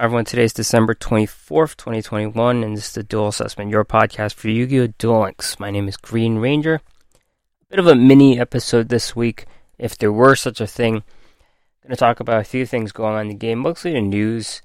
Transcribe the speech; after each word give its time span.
Everyone, 0.00 0.24
today 0.24 0.44
is 0.44 0.52
December 0.52 0.94
24th, 0.94 1.74
2021, 1.74 2.62
and 2.62 2.76
this 2.76 2.86
is 2.86 2.92
the 2.92 3.02
Duel 3.02 3.26
Assessment, 3.26 3.72
your 3.72 3.84
podcast 3.84 4.34
for 4.34 4.48
Yu 4.48 4.64
Gi 4.64 4.78
Oh! 4.78 4.86
Duel 4.96 5.22
Links. 5.22 5.58
My 5.58 5.72
name 5.72 5.88
is 5.88 5.96
Green 5.96 6.36
Ranger. 6.36 6.74
A 6.76 6.80
bit 7.68 7.80
of 7.80 7.88
a 7.88 7.96
mini 7.96 8.38
episode 8.38 8.90
this 8.90 9.16
week, 9.16 9.46
if 9.76 9.98
there 9.98 10.12
were 10.12 10.36
such 10.36 10.60
a 10.60 10.68
thing. 10.68 10.94
I'm 10.94 11.02
going 11.82 11.90
to 11.90 11.96
talk 11.96 12.20
about 12.20 12.40
a 12.40 12.44
few 12.44 12.64
things 12.64 12.92
going 12.92 13.16
on 13.16 13.22
in 13.22 13.28
the 13.30 13.34
game, 13.34 13.58
mostly 13.58 13.90
the 13.90 14.00
news 14.00 14.62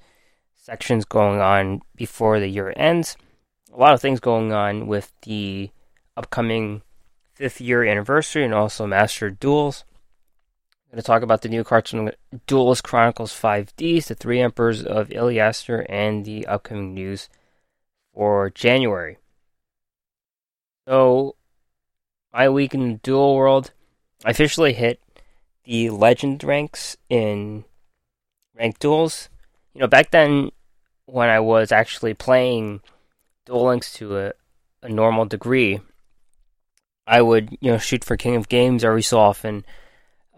sections 0.54 1.04
going 1.04 1.40
on 1.40 1.82
before 1.96 2.38
the 2.38 2.46
year 2.46 2.72
ends. 2.76 3.16
A 3.72 3.76
lot 3.76 3.92
of 3.92 4.00
things 4.00 4.20
going 4.20 4.52
on 4.52 4.86
with 4.86 5.12
the 5.22 5.68
upcoming 6.16 6.82
fifth 7.32 7.60
year 7.60 7.82
anniversary 7.82 8.44
and 8.44 8.54
also 8.54 8.86
Master 8.86 9.30
Duels 9.30 9.82
going 10.94 11.02
to 11.02 11.06
talk 11.06 11.22
about 11.22 11.42
the 11.42 11.48
new 11.48 11.64
cards 11.64 11.90
cartoon 11.90 12.12
Duelist 12.46 12.84
Chronicles 12.84 13.32
5Ds, 13.32 14.06
the 14.06 14.14
Three 14.14 14.40
Emperors 14.40 14.84
of 14.84 15.08
Iliaster, 15.10 15.84
and 15.88 16.24
the 16.24 16.46
upcoming 16.46 16.94
news 16.94 17.28
for 18.14 18.48
January. 18.50 19.18
So, 20.86 21.34
my 22.32 22.48
week 22.48 22.74
in 22.74 22.92
the 22.92 22.98
Duel 22.98 23.34
world, 23.34 23.72
I 24.24 24.30
officially 24.30 24.72
hit 24.72 25.00
the 25.64 25.90
Legend 25.90 26.44
ranks 26.44 26.96
in 27.10 27.64
ranked 28.56 28.80
duels. 28.80 29.28
You 29.72 29.80
know, 29.80 29.88
back 29.88 30.12
then, 30.12 30.52
when 31.06 31.28
I 31.28 31.40
was 31.40 31.72
actually 31.72 32.14
playing 32.14 32.82
Duel 33.46 33.64
Links 33.64 33.92
to 33.94 34.16
a, 34.16 34.32
a 34.80 34.88
normal 34.88 35.24
degree, 35.24 35.80
I 37.04 37.20
would, 37.20 37.58
you 37.60 37.72
know, 37.72 37.78
shoot 37.78 38.04
for 38.04 38.16
King 38.16 38.36
of 38.36 38.48
Games 38.48 38.84
every 38.84 39.02
so 39.02 39.18
often 39.18 39.64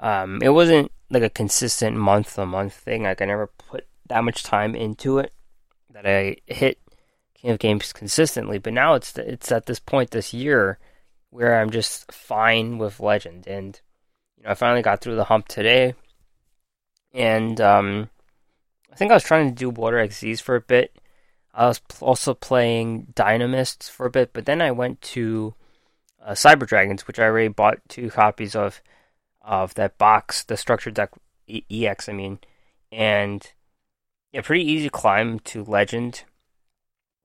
um, 0.01 0.41
it 0.43 0.51
wasn't 0.51 0.93
like 1.11 1.23
a 1.23 1.31
consistent 1.31 1.97
month 1.97 2.35
to 2.35 2.47
month 2.47 2.75
thing. 2.75 3.05
Like 3.05 3.23
I 3.23 3.27
never 3.27 3.47
put 3.47 3.87
that 4.09 4.25
much 4.25 4.43
time 4.43 4.75
into 4.75 5.19
it 5.19 5.33
that 5.91 6.07
I 6.07 6.37
hit 6.47 6.79
King 7.35 7.51
of 7.51 7.59
Games 7.59 7.93
consistently. 7.93 8.59
But 8.59 8.73
now 8.73 8.95
it's 8.95 9.17
it's 9.19 9.51
at 9.53 9.67
this 9.67 9.81
point 9.81 10.11
this 10.11 10.35
year 10.35 10.79
where 11.31 11.61
I'm 11.61 11.71
just 11.71 12.11
fine 12.13 12.79
with 12.79 13.01
Legend, 13.01 13.47
and 13.47 13.81
you 14.37 14.45
know 14.45 14.51
I 14.51 14.55
finally 14.55 14.83
got 14.83 15.01
through 15.01 15.17
the 15.17 15.25
hump 15.25 15.49
today, 15.49 15.95
and 17.13 17.61
um, 17.61 18.11
I 18.93 18.97
think 18.97 19.11
I 19.11 19.15
was 19.15 19.25
trying 19.25 19.49
to 19.49 19.55
do 19.55 19.71
Water 19.71 19.99
XZs 19.99 20.41
for 20.41 20.57
a 20.57 20.61
bit. 20.61 20.99
I 21.55 21.67
was 21.69 21.81
also 22.01 22.35
playing 22.35 23.13
Dinomists 23.15 23.89
for 23.89 24.07
a 24.07 24.11
bit, 24.11 24.33
but 24.35 24.45
then 24.45 24.61
I 24.61 24.71
went 24.73 25.01
to 25.03 25.55
uh, 26.23 26.33
Cyber 26.33 26.67
Dragons, 26.67 27.07
which 27.07 27.19
I 27.19 27.25
already 27.25 27.49
bought 27.49 27.79
two 27.89 28.11
copies 28.11 28.55
of 28.55 28.83
of 29.47 29.75
that 29.75 29.97
box, 29.97 30.43
the 30.43 30.57
structured 30.57 30.95
deck 30.95 31.11
EX, 31.49 32.09
I 32.09 32.13
mean, 32.13 32.41
and 32.91 33.51
yeah, 34.33 34.41
pretty 34.43 34.65
easy 34.65 34.91
climb 34.91 35.39
to 35.41 35.65
legend. 35.65 36.25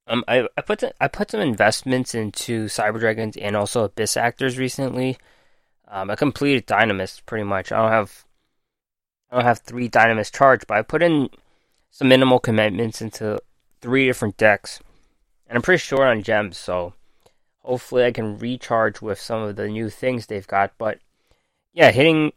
Um, 0.07 0.23
I 0.27 0.47
I 0.55 0.61
put 0.61 0.83
I 0.99 1.07
put 1.07 1.31
some 1.31 1.41
investments 1.41 2.13
into 2.15 2.65
Cyber 2.65 2.99
Dragons 2.99 3.35
and 3.37 3.55
also 3.55 3.85
Abyss 3.85 4.17
Actors 4.17 4.57
recently. 4.57 5.17
Um, 5.87 6.09
I 6.09 6.15
completed 6.15 6.67
Dinomist 6.67 7.25
pretty 7.25 7.43
much. 7.43 7.71
I 7.71 7.77
don't 7.77 7.91
have 7.91 8.23
I 9.31 9.35
don't 9.35 9.45
have 9.45 9.59
three 9.59 9.89
Dinomist 9.89 10.33
charged, 10.33 10.67
but 10.67 10.77
I 10.77 10.81
put 10.83 11.01
in 11.01 11.29
some 11.89 12.07
minimal 12.07 12.39
commitments 12.39 13.01
into 13.01 13.39
three 13.81 14.05
different 14.05 14.37
decks, 14.37 14.79
and 15.47 15.57
I'm 15.57 15.63
pretty 15.63 15.79
short 15.79 16.07
on 16.07 16.23
gems, 16.23 16.57
so 16.57 16.93
hopefully 17.59 18.05
I 18.05 18.11
can 18.11 18.37
recharge 18.37 19.01
with 19.01 19.19
some 19.19 19.41
of 19.41 19.55
the 19.55 19.67
new 19.67 19.89
things 19.89 20.27
they've 20.27 20.47
got. 20.47 20.73
But 20.77 20.99
yeah, 21.73 21.91
hitting 21.91 22.33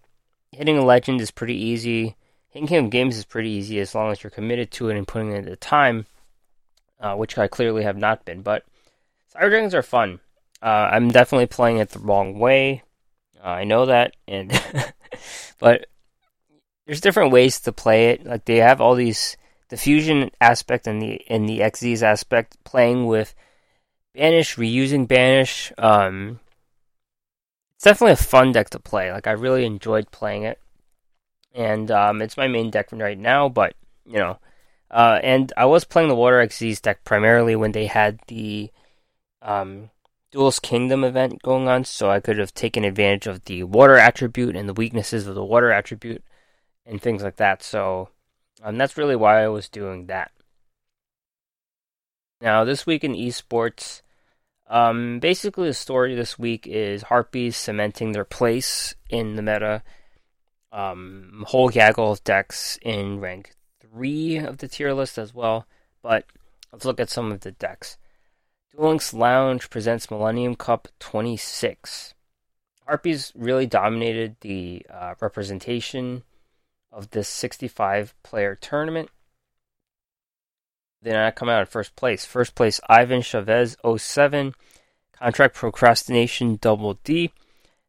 hitting 0.53 0.79
a 0.79 0.85
legend 0.85 1.21
is 1.21 1.31
pretty 1.31 1.57
easy. 1.57 2.17
Hitting 2.49 2.85
of 2.85 2.91
Games 2.91 3.17
is 3.17 3.25
pretty 3.25 3.51
easy 3.51 3.81
as 3.81 3.95
long 3.95 4.13
as 4.13 4.23
you're 4.23 4.31
committed 4.31 4.71
to 4.73 4.89
it 4.89 4.97
and 4.97 5.09
putting 5.09 5.33
in 5.33 5.45
the 5.45 5.57
time, 5.57 6.07
uh, 7.01 7.17
which 7.17 7.37
I 7.37 7.49
clearly 7.49 7.83
have 7.83 7.97
not 7.97 8.25
been. 8.25 8.43
But 8.43 8.65
Cyber 9.35 9.51
Dragons 9.51 9.75
are 9.75 9.83
fun. 9.83 10.21
Uh, 10.63 10.89
I'm 10.93 11.11
definitely 11.11 11.47
playing 11.47 11.79
it 11.79 11.91
the 11.91 11.99
wrong 11.99 12.39
way. 12.39 12.85
Uh, 13.43 13.49
I 13.49 13.65
know 13.65 13.87
that, 13.87 14.15
and 14.29 14.53
but 15.59 15.87
there's 16.87 17.01
different 17.01 17.33
ways 17.33 17.61
to 17.61 17.73
play 17.73 18.11
it. 18.11 18.25
Like 18.25 18.45
they 18.45 18.59
have 18.59 18.81
all 18.81 18.95
these 18.95 19.37
the 19.69 19.77
fusion 19.77 20.31
aspect 20.41 20.87
and 20.87 21.03
the 21.03 21.21
and 21.29 21.49
the 21.49 21.59
XZs 21.59 22.03
aspect, 22.03 22.63
playing 22.63 23.07
with 23.07 23.35
banish, 24.15 24.57
reusing 24.57 25.09
banish. 25.09 25.73
Um, 25.77 26.39
definitely 27.85 28.13
a 28.13 28.17
fun 28.17 28.53
deck 28.53 28.71
to 28.71 28.79
play. 28.79 29.13
Like 29.13 29.27
I 29.27 29.33
really 29.33 29.65
enjoyed 29.65 30.11
playing 30.11 30.45
it, 30.45 30.59
and 31.55 31.91
um, 31.91 32.23
it's 32.23 32.37
my 32.37 32.49
main 32.49 32.71
deck 32.71 32.89
right 32.93 33.19
now. 33.19 33.49
But 33.49 33.75
you 34.07 34.19
know, 34.19 34.39
uh, 34.91 35.21
and 35.23 35.53
I 35.57 35.67
was 35.67 35.85
playing 35.85 36.09
the 36.09 36.15
Water 36.15 36.39
XZ's 36.39 36.81
deck 36.81 37.05
primarily 37.05 37.55
when 37.55 37.73
they 37.73 37.87
had 37.87 38.19
the 38.27 38.71
um, 39.43 39.91
Duelist 40.33 40.63
Kingdom 40.63 41.05
event 41.05 41.43
going 41.43 41.69
on, 41.69 41.85
so 41.85 42.11
I 42.11 42.21
could 42.21 42.39
have 42.39 42.55
taken 42.55 42.85
advantage 42.85 43.27
of 43.27 43.45
the 43.45 43.63
water 43.65 43.97
attribute 43.97 44.57
and 44.57 44.69
the 44.69 44.75
weaknesses 44.75 45.27
of 45.27 45.35
the 45.35 45.45
water 45.45 45.71
attribute 45.71 46.25
and 46.87 47.01
things 47.01 47.23
like 47.23 47.37
that. 47.37 47.63
So 47.63 48.09
um, 48.63 48.79
that's 48.79 48.97
really 48.97 49.17
why 49.17 49.43
I 49.43 49.49
was 49.49 49.69
doing 49.69 50.07
that. 50.07 50.33
Now, 52.41 52.65
this 52.65 52.85
week 52.85 53.05
in 53.05 53.13
esports, 53.15 54.03
um, 54.75 55.21
basically, 55.21 55.69
the 55.69 55.75
story 55.75 56.17
this 56.17 56.37
week 56.37 56.67
is 56.67 57.03
Harpies 57.05 57.57
cementing 57.57 58.11
their 58.11 58.25
place 58.25 58.97
in 59.09 59.37
the 59.37 59.43
meta. 59.43 59.85
Um, 60.73 61.45
whole 61.47 61.69
gaggle 61.69 62.11
of 62.11 62.25
decks 62.25 62.77
in 62.83 63.21
rank 63.21 63.53
3 63.81 64.39
of 64.39 64.59
the 64.59 64.67
tier 64.67 64.93
list 64.93 65.17
as 65.17 65.33
well. 65.33 65.69
But 66.03 66.25
let's 66.73 66.85
look 66.85 66.99
at 66.99 67.09
some 67.09 67.31
of 67.31 67.43
the 67.43 67.53
decks. 67.53 67.99
Duel 68.73 68.89
Links 68.89 69.15
Lounge 69.15 69.71
presents 69.71 70.11
Millennium 70.11 70.57
Cup 70.57 70.89
26. 70.99 72.15
Harpies 72.85 73.33
really 73.37 73.67
dominated 73.67 74.35
the 74.41 74.85
uh, 74.93 75.15
representation 75.21 76.25
of 76.91 77.11
this 77.11 77.29
65 77.29 78.13
player 78.25 78.57
tournament 78.57 79.09
then 81.05 81.17
I 81.17 81.31
come 81.31 81.51
out 81.51 81.61
in 81.61 81.67
first 81.67 81.95
place. 81.97 82.25
First 82.25 82.55
place, 82.55 82.81
Ivan 82.89 83.21
Chavez 83.21 83.77
07, 83.85 84.55
Contract 85.13 85.55
Procrastination 85.55 86.57
Double 86.57 86.95
D. 87.05 87.31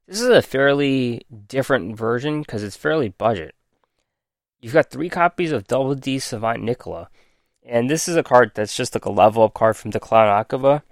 This 0.05 0.19
is 0.19 0.27
a 0.27 0.41
fairly 0.41 1.25
different 1.47 1.97
version 1.97 2.41
because 2.41 2.61
it's 2.61 2.75
fairly 2.75 3.09
budget. 3.09 3.55
You've 4.59 4.73
got 4.73 4.91
three 4.91 5.09
copies 5.09 5.51
of 5.53 5.65
Double 5.65 5.95
D 5.95 6.19
Savant 6.19 6.61
Nikola, 6.61 7.09
and 7.63 7.89
this 7.89 8.07
is 8.07 8.17
a 8.17 8.23
card 8.23 8.51
that's 8.53 8.75
just 8.75 8.93
like 8.93 9.05
a 9.05 9.11
level 9.11 9.43
up 9.43 9.53
card 9.53 9.77
from 9.77 9.91
the 9.91 9.99
Clan 9.99 10.27
Akaba. 10.27 10.83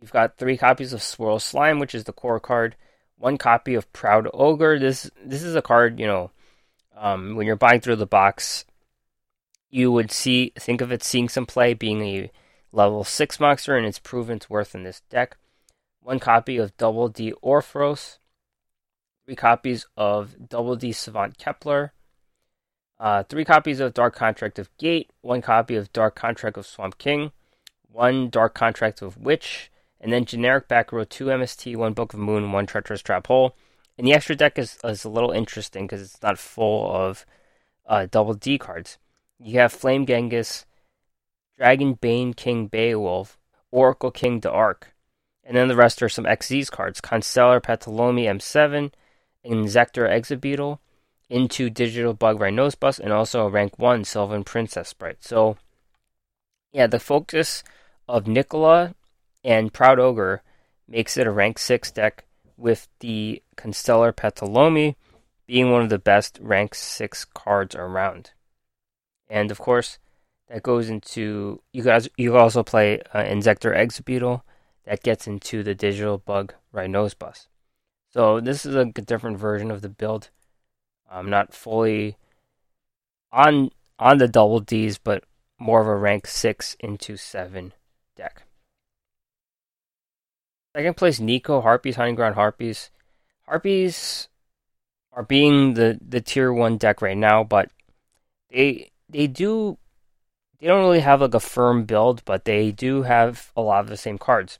You've 0.00 0.12
got 0.12 0.38
three 0.38 0.56
copies 0.56 0.94
of 0.94 1.02
Swirl 1.02 1.38
Slime, 1.38 1.78
which 1.78 1.94
is 1.94 2.04
the 2.04 2.12
core 2.12 2.40
card. 2.40 2.76
One 3.18 3.36
copy 3.36 3.74
of 3.74 3.92
Proud 3.92 4.26
Ogre. 4.32 4.78
This 4.78 5.10
this 5.22 5.42
is 5.42 5.54
a 5.54 5.60
card, 5.60 6.00
you 6.00 6.06
know, 6.06 6.30
um, 6.96 7.36
when 7.36 7.46
you're 7.46 7.56
buying 7.56 7.82
through 7.82 7.96
the 7.96 8.06
box, 8.06 8.64
you 9.70 9.90
would 9.92 10.10
see 10.10 10.52
think 10.58 10.80
of 10.80 10.92
it 10.92 11.02
seeing 11.02 11.28
some 11.28 11.46
play 11.46 11.74
being 11.74 12.02
a 12.02 12.30
level 12.72 13.04
6 13.04 13.40
monster 13.40 13.76
and 13.76 13.86
it's 13.86 13.98
proven 13.98 14.36
its 14.36 14.50
worth 14.50 14.74
in 14.74 14.82
this 14.82 15.02
deck. 15.10 15.36
One 16.02 16.18
copy 16.18 16.56
of 16.56 16.76
Double 16.76 17.08
D 17.08 17.32
Orthros, 17.42 18.18
three 19.24 19.36
copies 19.36 19.86
of 19.96 20.48
Double 20.48 20.76
D 20.76 20.92
Savant 20.92 21.38
Kepler, 21.38 21.92
uh, 22.98 23.22
three 23.22 23.44
copies 23.44 23.80
of 23.80 23.94
Dark 23.94 24.14
Contract 24.14 24.58
of 24.58 24.74
Gate, 24.76 25.10
one 25.20 25.42
copy 25.42 25.76
of 25.76 25.92
Dark 25.92 26.14
Contract 26.14 26.56
of 26.56 26.66
Swamp 26.66 26.98
King, 26.98 27.32
one 27.90 28.28
Dark 28.28 28.54
Contract 28.54 29.02
of 29.02 29.18
Witch, 29.18 29.70
and 30.00 30.12
then 30.12 30.24
generic 30.24 30.68
back 30.68 30.92
row 30.92 31.04
two 31.04 31.26
MST, 31.26 31.76
one 31.76 31.92
Book 31.92 32.14
of 32.14 32.18
Moon, 32.20 32.52
one 32.52 32.66
Treacherous 32.66 33.02
Trap 33.02 33.26
Hole. 33.26 33.54
And 33.98 34.06
the 34.06 34.14
extra 34.14 34.34
deck 34.34 34.58
is, 34.58 34.78
is 34.82 35.04
a 35.04 35.10
little 35.10 35.30
interesting 35.30 35.86
because 35.86 36.00
it's 36.00 36.22
not 36.22 36.38
full 36.38 36.90
of 36.90 37.26
uh, 37.86 38.06
double 38.10 38.34
D 38.34 38.56
cards. 38.56 38.98
You 39.42 39.60
have 39.60 39.72
Flame 39.72 40.04
Genghis, 40.04 40.66
Dragon 41.56 41.94
Bane 41.94 42.34
King 42.34 42.66
Beowulf, 42.66 43.38
Oracle 43.70 44.10
King 44.10 44.38
D'Arc. 44.38 44.92
And 45.42 45.56
then 45.56 45.68
the 45.68 45.76
rest 45.76 46.02
are 46.02 46.10
some 46.10 46.26
XZ's 46.26 46.68
cards. 46.68 47.00
Constellar 47.00 47.58
Ptolemy 47.58 48.26
M7, 48.26 48.92
Inzektor 49.44 50.08
Exa-Beetle, 50.08 50.80
Into 51.30 51.70
Digital 51.70 52.12
Bug 52.12 52.38
Rhinosebus, 52.38 53.00
and 53.00 53.12
also 53.12 53.46
a 53.46 53.50
rank 53.50 53.78
1 53.78 54.04
Sylvan 54.04 54.44
Princess 54.44 54.90
Sprite. 54.90 55.24
So, 55.24 55.56
yeah, 56.72 56.86
the 56.86 57.00
focus 57.00 57.64
of 58.06 58.26
Nikola 58.26 58.94
and 59.42 59.72
Proud 59.72 59.98
Ogre 59.98 60.42
makes 60.86 61.16
it 61.16 61.26
a 61.26 61.30
rank 61.30 61.58
6 61.58 61.90
deck 61.92 62.26
with 62.58 62.88
the 62.98 63.42
Constellar 63.56 64.12
Ptolemy 64.12 64.96
being 65.46 65.70
one 65.70 65.82
of 65.82 65.88
the 65.88 65.98
best 65.98 66.38
rank 66.42 66.74
6 66.74 67.24
cards 67.24 67.74
around 67.74 68.32
and 69.30 69.50
of 69.50 69.58
course 69.58 69.98
that 70.48 70.62
goes 70.64 70.90
into 70.90 71.62
you 71.72 71.82
guys. 71.82 72.08
You 72.18 72.36
also 72.36 72.62
play 72.62 73.00
uh, 73.14 73.22
Inzektor 73.22 73.74
Exa-Beetle 73.74 74.44
that 74.84 75.02
gets 75.02 75.26
into 75.26 75.62
the 75.62 75.74
digital 75.74 76.18
bug 76.18 76.54
Rhinosebus. 76.74 77.46
So 78.12 78.40
this 78.40 78.66
is 78.66 78.74
a 78.74 78.86
different 78.86 79.38
version 79.38 79.70
of 79.70 79.80
the 79.80 79.88
build. 79.88 80.30
I'm 81.08 81.30
not 81.30 81.54
fully 81.54 82.16
on 83.32 83.70
on 83.98 84.18
the 84.18 84.26
double 84.26 84.60
D's, 84.60 84.98
but 84.98 85.24
more 85.58 85.80
of 85.80 85.86
a 85.86 85.94
rank 85.94 86.26
6 86.26 86.76
into 86.80 87.16
7 87.16 87.72
deck. 88.16 88.42
Second 90.74 90.96
place, 90.96 91.20
Nico 91.20 91.60
Harpies, 91.60 91.96
Hunting 91.96 92.14
Ground 92.14 92.34
Harpies. 92.34 92.90
Harpies 93.46 94.28
are 95.12 95.22
being 95.22 95.74
the, 95.74 95.98
the 96.00 96.20
tier 96.20 96.52
1 96.52 96.78
deck 96.78 97.02
right 97.02 97.16
now, 97.16 97.44
but 97.44 97.70
they 98.50 98.89
they 99.12 99.26
do 99.26 99.78
they 100.60 100.66
don't 100.66 100.82
really 100.82 101.00
have 101.00 101.22
like 101.22 101.34
a 101.34 101.40
firm 101.40 101.84
build, 101.84 102.22
but 102.24 102.44
they 102.44 102.70
do 102.70 103.02
have 103.02 103.50
a 103.56 103.62
lot 103.62 103.80
of 103.80 103.88
the 103.88 103.96
same 103.96 104.18
cards. 104.18 104.58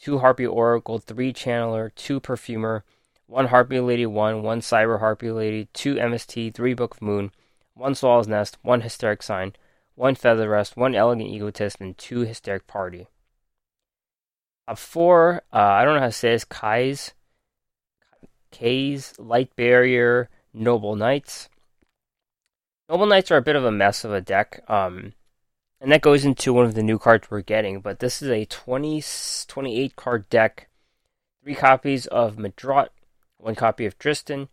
Two 0.00 0.18
Harpy 0.18 0.44
Oracle, 0.44 0.98
three 0.98 1.32
Channeler, 1.32 1.94
two 1.94 2.18
Perfumer, 2.20 2.84
one 3.26 3.46
Harpy 3.46 3.80
Lady 3.80 4.06
1, 4.06 4.42
one 4.42 4.60
Cyber 4.60 4.98
Harpy 4.98 5.30
Lady, 5.30 5.68
two 5.72 5.94
MST, 5.94 6.52
three 6.52 6.74
Book 6.74 6.94
of 6.96 7.02
Moon, 7.02 7.30
one 7.74 7.94
Swallow's 7.94 8.28
Nest, 8.28 8.58
one 8.62 8.80
Hysteric 8.80 9.22
Sign, 9.22 9.54
one 9.94 10.14
Feather 10.14 10.48
Rest, 10.48 10.76
one 10.76 10.94
Elegant 10.94 11.30
Egotist, 11.30 11.80
and 11.80 11.96
two 11.96 12.20
Hysteric 12.20 12.66
Party. 12.66 13.06
Top 14.68 14.78
four, 14.78 15.42
uh, 15.52 15.58
I 15.58 15.84
don't 15.84 15.94
know 15.94 16.00
how 16.00 16.06
to 16.06 16.12
say 16.12 16.32
this, 16.32 16.44
Kai's, 16.44 17.14
K's, 18.50 19.14
Light 19.18 19.54
Barrier, 19.54 20.28
Noble 20.52 20.96
Knights. 20.96 21.48
Noble 22.88 23.06
Knights 23.06 23.32
are 23.32 23.36
a 23.36 23.42
bit 23.42 23.56
of 23.56 23.64
a 23.64 23.72
mess 23.72 24.04
of 24.04 24.12
a 24.12 24.20
deck, 24.20 24.62
um, 24.68 25.14
and 25.80 25.90
that 25.90 26.02
goes 26.02 26.24
into 26.24 26.52
one 26.52 26.66
of 26.66 26.74
the 26.74 26.84
new 26.84 27.00
cards 27.00 27.28
we're 27.28 27.40
getting, 27.40 27.80
but 27.80 27.98
this 27.98 28.22
is 28.22 28.30
a 28.30 28.44
20, 28.44 29.02
28 29.48 29.96
card 29.96 30.28
deck, 30.30 30.68
three 31.42 31.56
copies 31.56 32.06
of 32.06 32.36
Medraut, 32.36 32.90
one 33.38 33.56
copy 33.56 33.86
of 33.86 33.98
Tristan, 33.98 34.48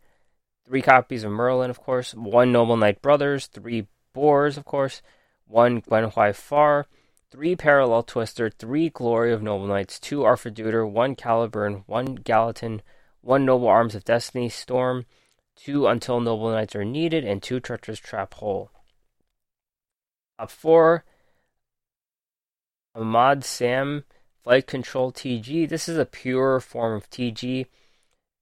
three 0.65 0.81
copies 0.81 1.23
of 1.23 1.31
Merlin, 1.31 1.69
of 1.69 1.79
course, 1.79 2.15
one 2.15 2.51
Noble 2.51 2.75
Knight 2.75 3.03
Brothers, 3.03 3.45
three 3.45 3.85
Boars, 4.13 4.57
of 4.57 4.65
course, 4.65 5.03
one 5.45 5.83
Gwenhwyfar, 5.83 6.85
three 7.29 7.55
Parallel 7.55 8.01
Twister, 8.01 8.49
three 8.49 8.89
Glory 8.89 9.31
of 9.31 9.43
Noble 9.43 9.67
Knights, 9.67 9.99
two 9.99 10.23
Arthur 10.23 10.87
one 10.87 11.15
Caliburn, 11.15 11.83
one 11.85 12.15
Gallatin, 12.15 12.81
one 13.21 13.45
Noble 13.45 13.67
Arms 13.67 13.93
of 13.93 14.03
Destiny 14.03 14.49
Storm, 14.49 15.05
two 15.55 15.87
Until 15.87 16.19
Noble 16.19 16.51
Knights 16.51 16.75
Are 16.75 16.85
Needed, 16.85 17.25
and 17.25 17.41
two 17.41 17.59
Treacherous 17.59 17.99
Trap 17.99 18.33
Hole. 18.35 18.71
Up 20.39 20.49
four 20.49 21.05
Ahmad 22.95 23.43
Sam 23.43 24.03
Flight 24.43 24.67
Control 24.67 25.11
TG. 25.11 25.67
This 25.67 25.87
is 25.87 25.97
a 25.97 26.05
pure 26.05 26.59
form 26.59 26.95
of 26.95 27.09
TG 27.09 27.67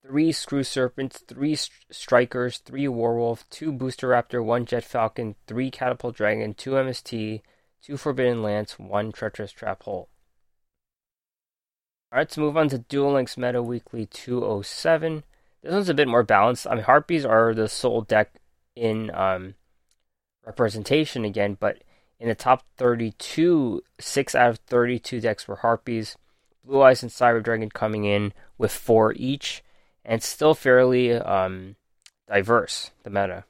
three 0.05 0.31
Screw 0.31 0.63
Serpents, 0.63 1.23
three 1.27 1.55
Strikers, 1.55 2.57
three 2.59 2.85
Warwolf, 2.85 3.43
two 3.49 3.71
Booster 3.71 4.09
Raptor, 4.09 4.43
one 4.43 4.65
Jet 4.65 4.83
Falcon, 4.83 5.35
three 5.47 5.69
Catapult 5.71 6.15
Dragon, 6.15 6.53
two 6.53 6.71
MST, 6.71 7.41
two 7.81 7.97
Forbidden 7.97 8.41
Lance, 8.41 8.79
one 8.79 9.11
Treacherous 9.11 9.51
Trap 9.51 9.83
Hole. 9.83 10.09
Alright, 12.11 12.27
let's 12.27 12.37
move 12.37 12.57
on 12.57 12.69
to 12.69 12.79
Duel 12.79 13.13
Links 13.13 13.37
Meta 13.37 13.61
Weekly 13.63 14.05
207. 14.05 15.23
This 15.63 15.73
one's 15.73 15.89
a 15.89 15.93
bit 15.93 16.07
more 16.07 16.23
balanced. 16.23 16.67
I 16.67 16.75
mean, 16.75 16.83
Harpies 16.83 17.25
are 17.25 17.53
the 17.53 17.67
sole 17.67 18.01
deck 18.01 18.35
in 18.75 19.11
um, 19.13 19.55
representation 20.45 21.23
again, 21.23 21.57
but 21.59 21.83
in 22.19 22.27
the 22.27 22.35
top 22.35 22.63
32, 22.77 23.81
6 23.99 24.35
out 24.35 24.49
of 24.49 24.57
32 24.59 25.21
decks 25.21 25.47
were 25.47 25.57
Harpies. 25.57 26.17
Blue 26.63 26.81
Eyes 26.81 27.01
and 27.01 27.11
Cyber 27.11 27.43
Dragon 27.43 27.69
coming 27.69 28.05
in 28.05 28.33
with 28.57 28.71
4 28.71 29.13
each 29.13 29.63
and 30.05 30.21
still 30.21 30.53
fairly 30.53 31.13
um, 31.13 31.75
diverse, 32.27 32.91
the 33.03 33.09
meta. 33.09 33.45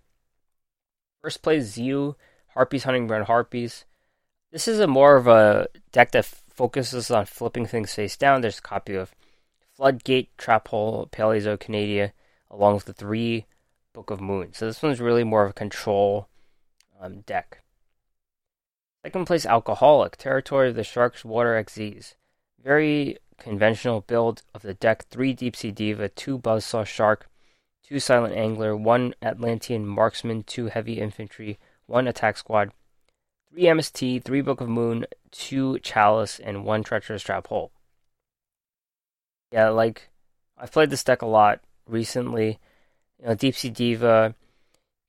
First 1.22 1.42
place 1.42 1.64
Zio, 1.64 2.18
Harpies 2.54 2.84
Hunting 2.84 3.08
Ground 3.08 3.26
Harpies. 3.26 3.86
This 4.52 4.68
is 4.68 4.80
a 4.80 4.88
more 4.88 5.16
of 5.16 5.28
a 5.28 5.68
deck 5.92 6.12
that 6.12 6.26
focuses 6.26 7.12
on 7.12 7.26
flipping 7.26 7.66
things 7.66 7.94
face 7.94 8.18
down. 8.18 8.42
There's 8.42 8.60
a 8.60 8.64
copy 8.64 8.96
of 8.96 9.14
Floodgate, 9.82 10.38
Trap 10.38 10.68
Hole, 10.68 11.10
Paleozoic 11.12 11.62
Canadia, 11.62 12.12
along 12.52 12.76
with 12.76 12.86
the 12.86 12.94
three 12.94 13.48
Book 13.94 14.12
of 14.12 14.22
Moon. 14.22 14.54
So 14.54 14.68
this 14.68 14.84
one's 14.84 15.02
really 15.02 15.24
more 15.24 15.44
of 15.44 15.50
a 15.50 15.54
control 15.54 16.28
um, 17.02 17.22
deck. 17.22 17.64
Second 19.04 19.26
place, 19.26 19.44
Alcoholic, 19.44 20.18
Territory 20.18 20.70
of 20.70 20.76
the 20.76 20.84
Sharks, 20.84 21.26
Water 21.26 21.60
XZs. 21.64 22.14
Very 22.64 23.18
conventional 23.40 24.02
build 24.02 24.44
of 24.54 24.62
the 24.62 24.76
deck 24.76 25.08
three 25.10 25.34
Deep 25.34 25.56
Sea 25.56 25.72
Diva, 25.72 26.10
two 26.10 26.38
Buzzsaw 26.38 26.86
Shark, 26.86 27.28
two 27.84 28.00
Silent 28.00 28.36
Angler, 28.36 28.78
one 28.78 29.16
Atlantean 29.20 29.88
Marksman, 29.88 30.44
two 30.44 30.68
Heavy 30.68 31.00
Infantry, 31.00 31.58
one 31.88 32.08
Attack 32.08 32.38
Squad, 32.38 32.72
three 33.50 33.64
MST, 33.64 34.24
three 34.24 34.42
Book 34.42 34.62
of 34.62 34.70
Moon, 34.70 35.08
two 35.32 35.80
Chalice, 35.80 36.38
and 36.38 36.66
one 36.66 36.84
Treacherous 36.84 37.24
Trap 37.24 37.48
Hole. 37.48 37.72
Yeah, 39.52 39.70
like, 39.70 40.10
I've 40.58 40.72
played 40.72 40.90
this 40.90 41.04
deck 41.04 41.22
a 41.22 41.28
lot 41.28 41.60
recently. 41.88 42.60
You 43.20 43.28
know, 43.28 43.36
Deep 43.36 43.56
Sea 43.56 43.70
Diva, 43.70 44.36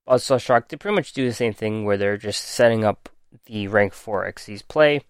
Buzzsaw 0.09 0.41
Shark, 0.41 0.69
they 0.69 0.77
pretty 0.77 0.97
much 0.97 1.13
do 1.13 1.27
the 1.27 1.35
same 1.35 1.53
thing 1.53 1.85
where 1.85 1.97
they're 1.97 2.17
just 2.17 2.45
setting 2.45 2.85
up 2.85 3.09
the 3.47 3.69
rank 3.69 3.93
4 3.95 4.31
XC's 4.33 4.63
play 4.63 5.03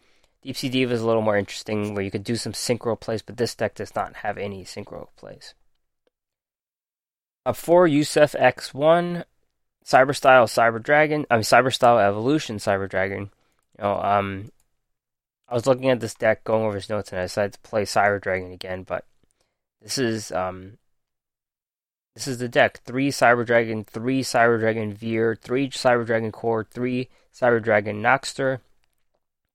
Deep 0.43 0.56
Sea 0.56 0.69
Diva 0.69 0.93
is 0.93 1.00
a 1.00 1.06
little 1.06 1.23
more 1.23 1.37
interesting 1.37 1.94
where 1.94 2.05
you 2.05 2.11
could 2.11 2.25
do 2.25 2.34
some 2.34 2.52
synchro 2.52 2.99
plays, 2.99 3.23
but 3.23 3.37
this 3.37 3.55
deck 3.55 3.76
does 3.76 3.94
not 3.94 4.17
have 4.17 4.37
any 4.37 4.64
synchro 4.64 5.06
plays. 5.17 5.55
Up 7.46 7.56
four, 7.56 7.87
Yusef 7.87 8.32
X1, 8.32 9.25
Cyber 9.85 10.14
Style 10.14 10.46
Cyber 10.46 10.82
Dragon, 10.82 11.26
I 11.31 11.35
mean 11.35 11.43
Cyber 11.43 11.73
Style 11.73 11.99
Evolution 11.99 12.56
Cyber 12.56 12.88
Dragon. 12.88 13.31
You 13.78 13.85
know, 13.85 14.00
um, 14.00 14.52
I 15.49 15.55
was 15.55 15.67
looking 15.67 15.90
at 15.90 16.00
this 16.00 16.14
deck, 16.14 16.43
going 16.43 16.64
over 16.64 16.75
his 16.75 16.88
notes, 16.88 17.12
and 17.12 17.21
I 17.21 17.25
decided 17.25 17.52
to 17.54 17.61
play 17.61 17.85
Cyber 17.85 18.21
Dragon 18.21 18.50
again. 18.50 18.83
But 18.83 19.04
this 19.82 19.98
is 19.98 20.32
um, 20.32 20.78
this 22.14 22.28
is 22.28 22.38
the 22.38 22.48
deck: 22.48 22.80
three 22.84 23.10
Cyber 23.10 23.44
Dragon, 23.44 23.84
three 23.84 24.22
Cyber 24.22 24.58
Dragon 24.58 24.94
Vier, 24.94 25.34
three 25.34 25.68
Cyber 25.70 26.06
Dragon 26.06 26.32
Core, 26.32 26.64
three 26.64 27.08
Cyber 27.34 27.62
Dragon 27.62 28.02
Nachster, 28.02 28.60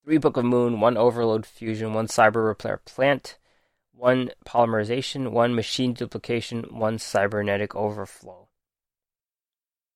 three 0.04 0.18
Book 0.18 0.38
of 0.38 0.46
Moon, 0.46 0.80
one 0.80 0.98
Overload 0.98 1.46
Fusion, 1.46 1.94
one 1.94 2.08
Cyber 2.08 2.46
Repair 2.46 2.82
Plant, 2.86 3.38
one 3.94 4.32
Polymerization, 4.46 5.32
one 5.32 5.56
Machine 5.56 5.94
Duplication, 5.94 6.64
one 6.70 6.98
Cybernetic 6.98 7.76
Overflow. 7.76 8.48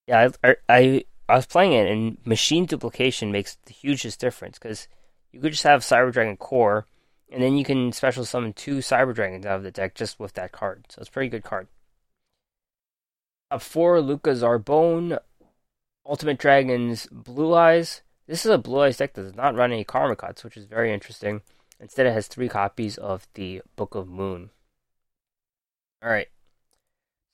Yeah, 0.07 0.29
I, 0.43 0.55
I, 0.67 1.05
I 1.29 1.35
was 1.35 1.45
playing 1.45 1.73
it, 1.73 1.89
and 1.89 2.17
Machine 2.25 2.65
Duplication 2.65 3.31
makes 3.31 3.57
the 3.65 3.73
hugest 3.73 4.19
difference 4.19 4.59
because 4.59 4.88
you 5.31 5.39
could 5.39 5.53
just 5.53 5.63
have 5.63 5.81
Cyber 5.81 6.11
Dragon 6.11 6.38
Core, 6.38 6.85
and 7.31 7.41
then 7.41 7.55
you 7.55 7.63
can 7.63 7.91
special 7.91 8.25
summon 8.25 8.53
two 8.53 8.77
Cyber 8.77 9.15
Dragons 9.15 9.45
out 9.45 9.57
of 9.57 9.63
the 9.63 9.71
deck 9.71 9.95
just 9.95 10.19
with 10.19 10.33
that 10.33 10.51
card. 10.51 10.85
So 10.89 11.00
it's 11.00 11.09
a 11.09 11.11
pretty 11.11 11.29
good 11.29 11.43
card. 11.43 11.67
Top 13.50 13.61
four, 13.61 14.01
Luca 14.01 14.31
Zarbone, 14.31 15.17
Ultimate 16.05 16.38
Dragons 16.38 17.07
Blue 17.11 17.53
Eyes, 17.53 18.01
this 18.31 18.45
is 18.45 18.51
a 18.51 18.57
Blue 18.57 18.79
Eyes 18.79 18.95
deck 18.95 19.13
that 19.13 19.23
does 19.23 19.35
not 19.35 19.55
run 19.55 19.73
any 19.73 19.83
Karma 19.83 20.15
Cuts, 20.15 20.45
which 20.45 20.55
is 20.55 20.65
very 20.65 20.93
interesting. 20.93 21.41
Instead, 21.81 22.05
it 22.05 22.13
has 22.13 22.27
three 22.27 22.47
copies 22.47 22.97
of 22.97 23.27
the 23.33 23.61
Book 23.75 23.93
of 23.93 24.07
Moon. 24.07 24.51
Alright. 26.01 26.29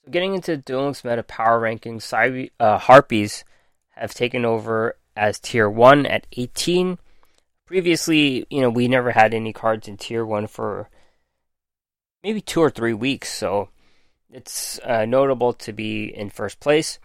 So, 0.04 0.10
getting 0.10 0.34
into 0.34 0.58
Duel 0.58 0.86
Links 0.86 1.04
meta 1.04 1.22
power 1.22 1.62
rankings, 1.62 2.02
Cybe- 2.02 2.50
uh, 2.60 2.80
Harpies 2.80 3.46
have 3.90 4.16
taken 4.16 4.44
over 4.44 4.98
as 5.16 5.40
tier 5.40 5.70
1 5.70 6.08
at 6.08 6.26
18. 6.32 6.98
Previously, 7.68 8.48
you 8.50 8.62
know, 8.62 8.70
we 8.70 8.88
never 8.88 9.12
had 9.12 9.34
any 9.34 9.52
cards 9.52 9.90
in 9.90 9.98
tier 9.98 10.26
1 10.26 10.48
for 10.48 10.90
maybe 12.24 12.40
two 12.40 12.62
or 12.62 12.70
three 12.70 12.94
weeks, 12.94 13.30
so 13.30 13.68
it's 14.32 14.80
uh, 14.86 15.04
notable 15.04 15.52
to 15.52 15.74
be 15.74 16.06
in 16.06 16.30
first 16.30 16.62
place. 16.62 16.98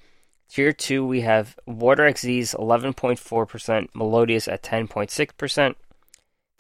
Tier 0.49 0.73
2, 0.73 1.05
we 1.05 1.23
have 1.23 1.59
Water 1.67 2.05
XZ's 2.05 2.55
11.4%, 2.55 3.89
Melodious 3.93 4.47
at 4.47 4.63
10.6%. 4.63 5.75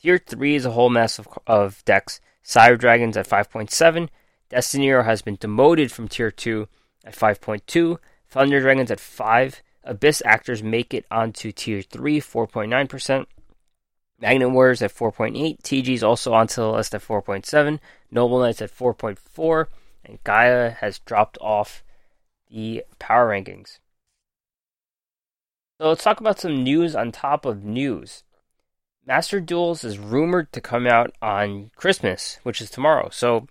Tier 0.00 0.18
3 0.18 0.54
is 0.56 0.64
a 0.64 0.73
whole 0.73 0.90
mess 0.90 1.21
of, 1.21 1.28
of 1.47 1.85
decks. 1.85 2.21
Cyber 2.44 2.76
Dragons 2.76 3.16
at 3.16 3.28
5.7. 3.28 4.09
Destineer 4.50 5.04
has 5.04 5.23
been 5.23 5.37
demoted 5.37 5.92
from 5.92 6.09
Tier 6.09 6.32
2 6.32 6.66
at 7.04 7.14
5.2. 7.14 7.99
Thunder 8.28 8.61
Dragons 8.61 8.90
at 8.90 8.99
5. 8.99 9.62
Abyss 9.85 10.23
Actors 10.25 10.61
make 10.61 10.92
it 10.92 11.06
onto 11.09 11.52
Tier 11.52 11.82
3, 11.82 12.21
4.9%. 12.21 13.26
Magnet 14.23 14.52
Warriors 14.52 14.83
at 14.83 14.95
4.8. 14.95 15.61
TG's 15.62 16.05
also 16.05 16.33
onto 16.33 16.61
the 16.62 16.71
list 16.71 16.95
at 16.95 17.02
4.7. 17.02 17.81
Noble 18.09 18.38
Knights 18.38 18.62
at 18.62 18.71
4.4. 18.71 19.67
And 20.05 20.23
Gaia 20.23 20.71
has 20.71 21.00
dropped 21.00 21.37
off 21.41 21.83
the 22.49 22.85
power 23.00 23.29
rankings. 23.29 23.81
So 25.81 25.88
let's 25.88 26.05
talk 26.05 26.21
about 26.21 26.38
some 26.38 26.62
news 26.62 26.95
on 26.95 27.11
top 27.11 27.45
of 27.45 27.64
news. 27.64 28.23
Master 29.05 29.41
Duels 29.41 29.83
is 29.83 29.99
rumored 29.99 30.52
to 30.52 30.61
come 30.61 30.87
out 30.87 31.12
on 31.21 31.73
Christmas, 31.75 32.38
which 32.45 32.61
is 32.61 32.71
tomorrow. 32.71 33.09
So 33.11 33.49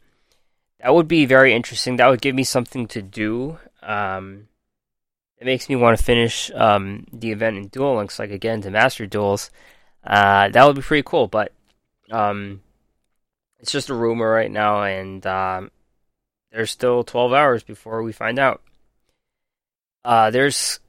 that 0.79 0.95
would 0.95 1.09
be 1.09 1.25
very 1.25 1.53
interesting. 1.53 1.97
That 1.97 2.07
would 2.07 2.21
give 2.21 2.33
me 2.33 2.45
something 2.45 2.87
to 2.87 3.01
do. 3.01 3.59
Um, 3.83 4.47
it 5.37 5.43
makes 5.43 5.67
me 5.67 5.75
want 5.75 5.97
to 5.97 6.03
finish 6.03 6.49
um, 6.55 7.07
the 7.11 7.31
event 7.31 7.57
in 7.57 7.67
Duel 7.67 7.97
Links, 7.97 8.19
like 8.19 8.31
again 8.31 8.61
to 8.61 8.71
Master 8.71 9.05
Duels. 9.05 9.51
Uh, 10.03 10.49
that 10.49 10.65
would 10.65 10.75
be 10.75 10.81
pretty 10.81 11.03
cool, 11.05 11.27
but 11.27 11.51
um, 12.09 12.61
it's 13.59 13.71
just 13.71 13.89
a 13.89 13.93
rumor 13.93 14.29
right 14.29 14.51
now, 14.51 14.83
and 14.83 15.25
um, 15.25 15.71
there's 16.51 16.71
still 16.71 17.03
12 17.03 17.33
hours 17.33 17.63
before 17.63 18.03
we 18.03 18.11
find 18.11 18.39
out. 18.39 18.61
Uh, 20.03 20.31
there's 20.31 20.79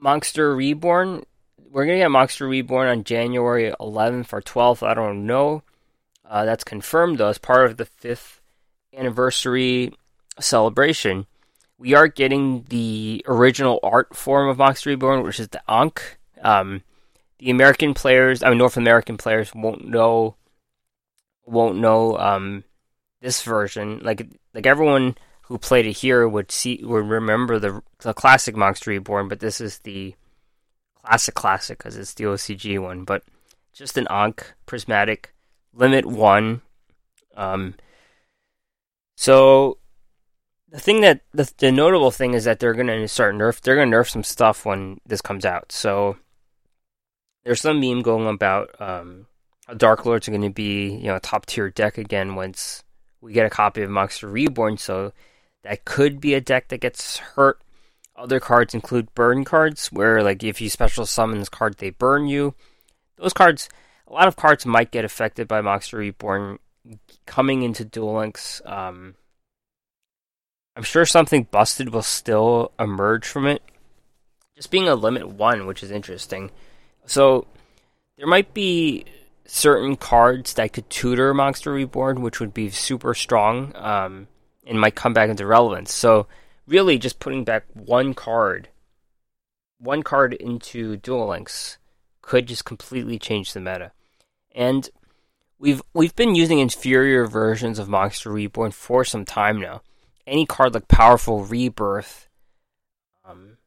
Monster 0.00 0.54
Reborn. 0.54 1.24
We're 1.70 1.86
gonna 1.86 1.98
get 1.98 2.10
Monster 2.10 2.48
Reborn 2.48 2.88
on 2.88 3.04
January 3.04 3.72
11th 3.80 4.32
or 4.32 4.42
12th. 4.42 4.86
I 4.86 4.94
don't 4.94 5.26
know. 5.26 5.62
Uh, 6.28 6.44
that's 6.44 6.64
confirmed 6.64 7.18
though 7.18 7.28
as 7.28 7.38
part 7.38 7.70
of 7.70 7.76
the 7.76 7.86
fifth 7.86 8.40
anniversary 8.94 9.94
celebration. 10.40 11.26
We 11.78 11.94
are 11.94 12.08
getting 12.08 12.64
the 12.68 13.24
original 13.28 13.78
art 13.82 14.16
form 14.16 14.48
of 14.48 14.58
Monster 14.58 14.90
Reborn, 14.90 15.22
which 15.22 15.38
is 15.38 15.48
the 15.48 15.62
Ankh. 15.68 16.18
Um, 16.42 16.82
the 17.38 17.50
American 17.50 17.94
players, 17.94 18.42
I 18.42 18.48
mean 18.48 18.58
North 18.58 18.76
American 18.76 19.16
players, 19.16 19.54
won't 19.54 19.86
know 19.86 20.36
won't 21.46 21.78
know 21.78 22.18
um, 22.18 22.64
this 23.20 23.42
version. 23.42 24.00
Like 24.02 24.26
like 24.54 24.66
everyone 24.66 25.16
who 25.42 25.58
played 25.58 25.86
it 25.86 25.98
here 25.98 26.28
would 26.28 26.50
see 26.50 26.80
would 26.82 27.08
remember 27.08 27.58
the 27.58 27.82
the 28.00 28.14
classic 28.14 28.56
Monster 28.56 28.90
Reborn, 28.90 29.28
but 29.28 29.40
this 29.40 29.60
is 29.60 29.78
the 29.80 30.14
classic 31.02 31.34
classic 31.34 31.78
because 31.78 31.96
it's 31.96 32.14
the 32.14 32.24
OCG 32.24 32.78
one. 32.80 33.04
But 33.04 33.22
just 33.72 33.96
an 33.96 34.06
Ankh 34.10 34.54
prismatic 34.66 35.32
limit 35.72 36.04
one. 36.04 36.62
Um, 37.36 37.74
so 39.16 39.78
the 40.68 40.80
thing 40.80 41.00
that 41.00 41.20
the, 41.32 41.50
the 41.58 41.72
notable 41.72 42.10
thing 42.10 42.34
is 42.34 42.44
that 42.44 42.60
they're 42.60 42.74
gonna 42.74 43.08
start 43.08 43.34
nerf. 43.34 43.60
They're 43.60 43.76
gonna 43.76 43.96
nerf 43.96 44.10
some 44.10 44.24
stuff 44.24 44.66
when 44.66 45.00
this 45.06 45.20
comes 45.20 45.44
out. 45.44 45.72
So 45.72 46.18
there's 47.48 47.62
some 47.62 47.80
meme 47.80 48.02
going 48.02 48.26
about 48.26 48.78
um, 48.78 49.26
Dark 49.74 50.04
Lords 50.04 50.28
are 50.28 50.32
going 50.32 50.42
to 50.42 50.50
be 50.50 50.90
you 50.90 51.04
know 51.04 51.16
a 51.16 51.20
top 51.20 51.46
tier 51.46 51.70
deck 51.70 51.96
again 51.96 52.34
once 52.34 52.84
we 53.22 53.32
get 53.32 53.46
a 53.46 53.50
copy 53.50 53.80
of 53.80 53.88
Monster 53.88 54.28
Reborn. 54.28 54.76
So 54.76 55.14
that 55.62 55.86
could 55.86 56.20
be 56.20 56.34
a 56.34 56.42
deck 56.42 56.68
that 56.68 56.82
gets 56.82 57.16
hurt. 57.16 57.58
Other 58.14 58.38
cards 58.38 58.74
include 58.74 59.14
burn 59.14 59.46
cards, 59.46 59.90
where 59.90 60.22
like 60.22 60.44
if 60.44 60.60
you 60.60 60.68
special 60.68 61.06
summon 61.06 61.38
this 61.38 61.48
card, 61.48 61.78
they 61.78 61.88
burn 61.88 62.26
you. 62.26 62.54
Those 63.16 63.32
cards, 63.32 63.70
a 64.06 64.12
lot 64.12 64.28
of 64.28 64.36
cards 64.36 64.66
might 64.66 64.90
get 64.90 65.06
affected 65.06 65.48
by 65.48 65.62
Monster 65.62 65.96
Reborn 65.96 66.58
coming 67.24 67.62
into 67.62 67.82
Duel 67.82 68.18
Links. 68.18 68.60
Um, 68.66 69.14
I'm 70.76 70.82
sure 70.82 71.06
something 71.06 71.44
busted 71.50 71.94
will 71.94 72.02
still 72.02 72.72
emerge 72.78 73.26
from 73.26 73.46
it. 73.46 73.62
Just 74.54 74.70
being 74.70 74.86
a 74.86 74.94
limit 74.94 75.28
one, 75.30 75.64
which 75.64 75.82
is 75.82 75.90
interesting. 75.90 76.50
So 77.08 77.46
there 78.16 78.26
might 78.26 78.52
be 78.54 79.04
certain 79.46 79.96
cards 79.96 80.54
that 80.54 80.72
could 80.72 80.88
tutor 80.90 81.32
Monster 81.32 81.72
Reborn, 81.72 82.20
which 82.20 82.38
would 82.38 82.52
be 82.52 82.70
super 82.70 83.14
strong 83.14 83.72
um, 83.76 84.28
and 84.66 84.80
might 84.80 84.94
come 84.94 85.14
back 85.14 85.30
into 85.30 85.46
relevance. 85.46 85.92
So 85.92 86.26
really, 86.66 86.98
just 86.98 87.18
putting 87.18 87.44
back 87.44 87.64
one 87.72 88.14
card, 88.14 88.68
one 89.78 90.02
card 90.02 90.34
into 90.34 90.96
Duel 90.96 91.28
Links 91.28 91.78
could 92.20 92.46
just 92.46 92.64
completely 92.64 93.18
change 93.18 93.52
the 93.52 93.60
meta. 93.60 93.92
And 94.54 94.90
we've 95.58 95.82
we've 95.94 96.14
been 96.14 96.34
using 96.34 96.58
inferior 96.58 97.26
versions 97.26 97.78
of 97.78 97.88
Monster 97.88 98.30
Reborn 98.30 98.72
for 98.72 99.04
some 99.04 99.24
time 99.24 99.60
now. 99.60 99.82
Any 100.26 100.44
card 100.44 100.74
like 100.74 100.88
Powerful 100.88 101.44
Rebirth, 101.44 102.28
um, 103.24 103.57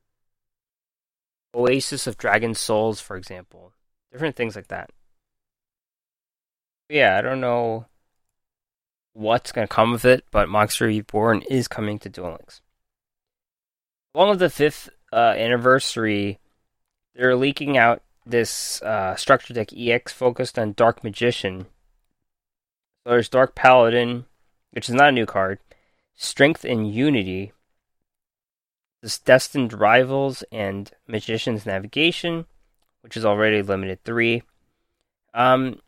Oasis 1.53 2.07
of 2.07 2.17
Dragon 2.17 2.53
Souls, 2.53 3.01
for 3.01 3.15
example, 3.15 3.73
different 4.11 4.35
things 4.35 4.55
like 4.55 4.67
that. 4.67 4.91
Yeah, 6.89 7.17
I 7.17 7.21
don't 7.21 7.41
know 7.41 7.85
what's 9.13 9.51
going 9.51 9.67
to 9.67 9.73
come 9.73 9.93
of 9.93 10.05
it, 10.05 10.25
but 10.31 10.49
Monster 10.49 10.85
Reborn 10.87 11.41
is 11.49 11.67
coming 11.67 11.99
to 11.99 12.09
Duel 12.09 12.31
Links. 12.31 12.61
Along 14.13 14.29
with 14.29 14.39
the 14.39 14.49
fifth 14.49 14.89
uh, 15.13 15.33
anniversary, 15.37 16.39
they're 17.15 17.35
leaking 17.35 17.77
out 17.77 18.01
this 18.25 18.81
uh, 18.81 19.15
structure 19.15 19.53
deck 19.53 19.69
EX 19.73 20.11
focused 20.11 20.59
on 20.59 20.73
Dark 20.73 21.03
Magician. 21.03 21.65
So 23.03 23.11
there's 23.11 23.29
Dark 23.29 23.55
Paladin, 23.55 24.25
which 24.71 24.89
is 24.89 24.95
not 24.95 25.09
a 25.09 25.13
new 25.13 25.25
card, 25.25 25.59
Strength 26.15 26.65
and 26.65 26.93
Unity, 26.93 27.51
this 29.01 29.19
Destined 29.19 29.73
Rivals, 29.73 30.43
and 30.51 30.91
Magician's 31.07 31.65
Navigation, 31.65 32.45
which 33.01 33.17
is 33.17 33.25
already 33.25 33.61
limited 33.61 34.03
three. 34.03 34.43
Um, 35.33 35.79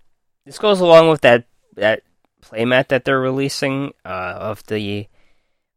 this 0.46 0.58
goes 0.58 0.79
along 0.79 1.10
with 1.10 1.22
that 1.22 1.46
that 1.75 2.03
playmat 2.41 2.89
that 2.89 3.05
they're 3.05 3.20
releasing 3.20 3.93
uh, 4.05 4.36
of 4.38 4.65
the 4.67 5.08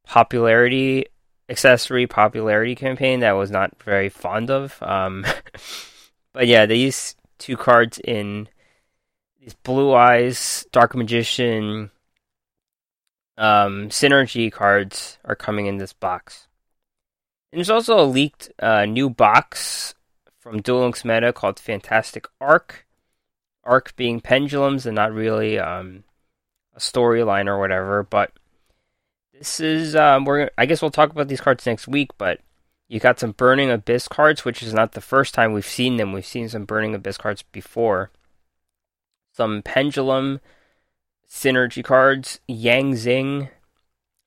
popularity 0.05 1.07
accessory 1.49 2.07
popularity 2.07 2.75
campaign 2.75 3.21
that 3.21 3.31
I 3.31 3.35
was 3.35 3.51
not 3.51 3.81
very 3.83 4.09
fond 4.09 4.51
of. 4.51 4.83
Um, 4.83 5.25
but 6.33 6.47
yeah, 6.47 6.67
these 6.67 7.17
two 7.39 7.57
cards 7.57 7.99
in 7.99 8.49
these 9.41 9.55
Blue 9.55 9.95
Eyes, 9.95 10.67
Dark 10.73 10.95
Magician, 10.95 11.91
um, 13.39 13.91
Synergy 13.91 14.51
cards 14.51 15.19
are 15.25 15.37
coming 15.37 15.67
in 15.67 15.77
this 15.77 15.93
box. 15.93 16.49
And 17.53 17.59
there's 17.59 17.71
also 17.71 17.99
a 17.99 18.05
leaked 18.05 18.51
uh, 18.59 18.85
new 18.87 19.09
box 19.09 19.95
from 20.39 20.63
Duel 20.63 20.83
Links 20.83 21.05
Meta 21.05 21.33
called 21.33 21.59
Fantastic 21.59 22.27
Arc. 22.41 22.87
Arc 23.65 23.97
being 23.97 24.21
pendulums 24.21 24.87
and 24.87 24.95
not 24.95 25.13
really 25.13 25.59
um, 25.59 26.05
a 26.75 26.79
storyline 26.79 27.47
or 27.47 27.59
whatever, 27.59 28.03
but 28.03 28.33
this 29.33 29.61
is 29.61 29.97
um, 29.97 30.25
we're 30.25 30.51
I 30.57 30.67
guess 30.67 30.81
we'll 30.81 30.91
talk 30.91 31.11
about 31.11 31.29
these 31.29 31.41
cards 31.41 31.67
next 31.67 31.89
week, 31.89 32.11
but 32.17 32.41
you 32.89 33.01
got 33.01 33.19
some 33.19 33.33
Burning 33.33 33.71
Abyss 33.71 34.09
cards, 34.09 34.45
which 34.45 34.63
is 34.63 34.73
not 34.73 34.93
the 34.93 35.01
first 35.01 35.35
time 35.35 35.53
we've 35.53 35.67
seen 35.67 35.97
them. 35.97 36.13
We've 36.13 36.25
seen 36.25 36.49
some 36.49 36.65
Burning 36.65 36.95
Abyss 36.95 37.19
cards 37.19 37.43
before. 37.43 38.11
Some 39.33 39.63
Pendulum 39.63 40.41
synergy 41.29 41.83
cards, 41.83 42.41
Yang 42.47 42.97
Zing. 42.97 43.49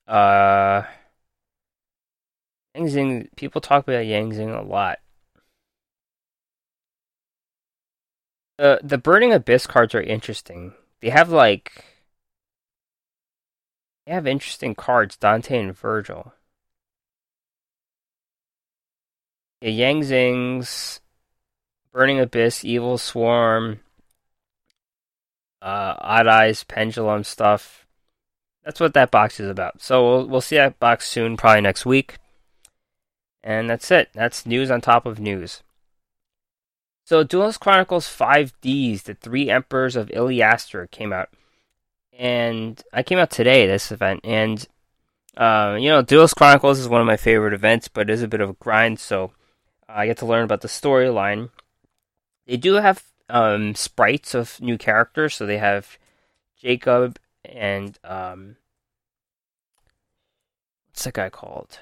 Uh, 0.07 0.83
Yang. 2.87 3.29
People 3.35 3.61
talk 3.61 3.87
about 3.87 4.05
Yang 4.05 4.39
a 4.39 4.61
lot. 4.61 4.99
The 8.57 8.79
the 8.83 8.97
Burning 8.97 9.31
Abyss 9.31 9.67
cards 9.67 9.95
are 9.95 10.01
interesting. 10.01 10.73
They 11.01 11.09
have 11.09 11.29
like 11.29 11.85
they 14.05 14.13
have 14.13 14.27
interesting 14.27 14.75
cards, 14.75 15.15
Dante 15.17 15.57
and 15.59 15.77
Virgil. 15.77 16.33
Yeah, 19.61 19.69
Yang 19.69 20.03
Burning 21.93 22.19
Abyss, 22.19 22.63
Evil 22.65 22.97
Swarm, 22.97 23.79
uh, 25.61 25.95
Odd 25.99 26.27
Eyes, 26.27 26.63
Pendulum 26.63 27.23
stuff. 27.23 27.85
That's 28.63 28.79
what 28.79 28.93
that 28.93 29.11
box 29.11 29.39
is 29.39 29.49
about. 29.49 29.81
So 29.81 30.03
we'll 30.03 30.27
we'll 30.27 30.41
see 30.41 30.57
that 30.57 30.79
box 30.79 31.07
soon, 31.09 31.37
probably 31.37 31.61
next 31.61 31.85
week. 31.85 32.17
And 33.43 33.69
that's 33.69 33.89
it. 33.91 34.09
That's 34.13 34.45
news 34.45 34.69
on 34.69 34.81
top 34.81 35.05
of 35.05 35.19
news. 35.19 35.63
So 37.05 37.23
Duelist 37.23 37.59
Chronicles 37.59 38.05
5Ds, 38.05 39.03
the 39.03 39.13
Three 39.15 39.49
Emperors 39.49 39.95
of 39.95 40.11
Iliaster, 40.11 40.89
came 40.91 41.11
out 41.11 41.29
and 42.19 42.83
I 42.93 43.01
came 43.01 43.17
out 43.17 43.31
today 43.31 43.65
this 43.65 43.93
event, 43.93 44.19
and 44.25 44.67
uh, 45.37 45.77
you 45.79 45.87
know, 45.87 46.01
Duelist 46.01 46.35
Chronicles 46.35 46.77
is 46.77 46.89
one 46.89 46.99
of 46.99 47.07
my 47.07 47.15
favorite 47.15 47.53
events, 47.53 47.87
but 47.87 48.09
it 48.09 48.13
is 48.13 48.21
a 48.21 48.27
bit 48.27 48.41
of 48.41 48.49
a 48.49 48.53
grind, 48.53 48.99
so 48.99 49.31
I 49.87 50.05
get 50.05 50.17
to 50.17 50.25
learn 50.25 50.43
about 50.43 50.59
the 50.59 50.67
storyline. 50.67 51.49
They 52.45 52.57
do 52.57 52.73
have 52.73 53.03
um, 53.29 53.73
sprites 53.73 54.35
of 54.35 54.59
new 54.59 54.77
characters, 54.77 55.35
so 55.35 55.45
they 55.45 55.59
have 55.59 55.97
Jacob 56.61 57.17
and 57.45 57.97
um, 58.03 58.57
what's 60.89 61.05
that 61.05 61.13
guy 61.13 61.29
called? 61.29 61.79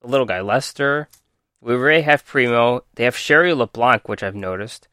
The 0.00 0.08
little 0.08 0.26
guy, 0.26 0.40
Lester. 0.40 1.08
We 1.60 1.74
already 1.74 2.02
have 2.02 2.24
Primo. 2.24 2.84
They 2.94 3.04
have 3.04 3.16
Sherry 3.16 3.52
LeBlanc, 3.52 4.08
which 4.08 4.22
I've 4.22 4.34
noticed. 4.34 4.88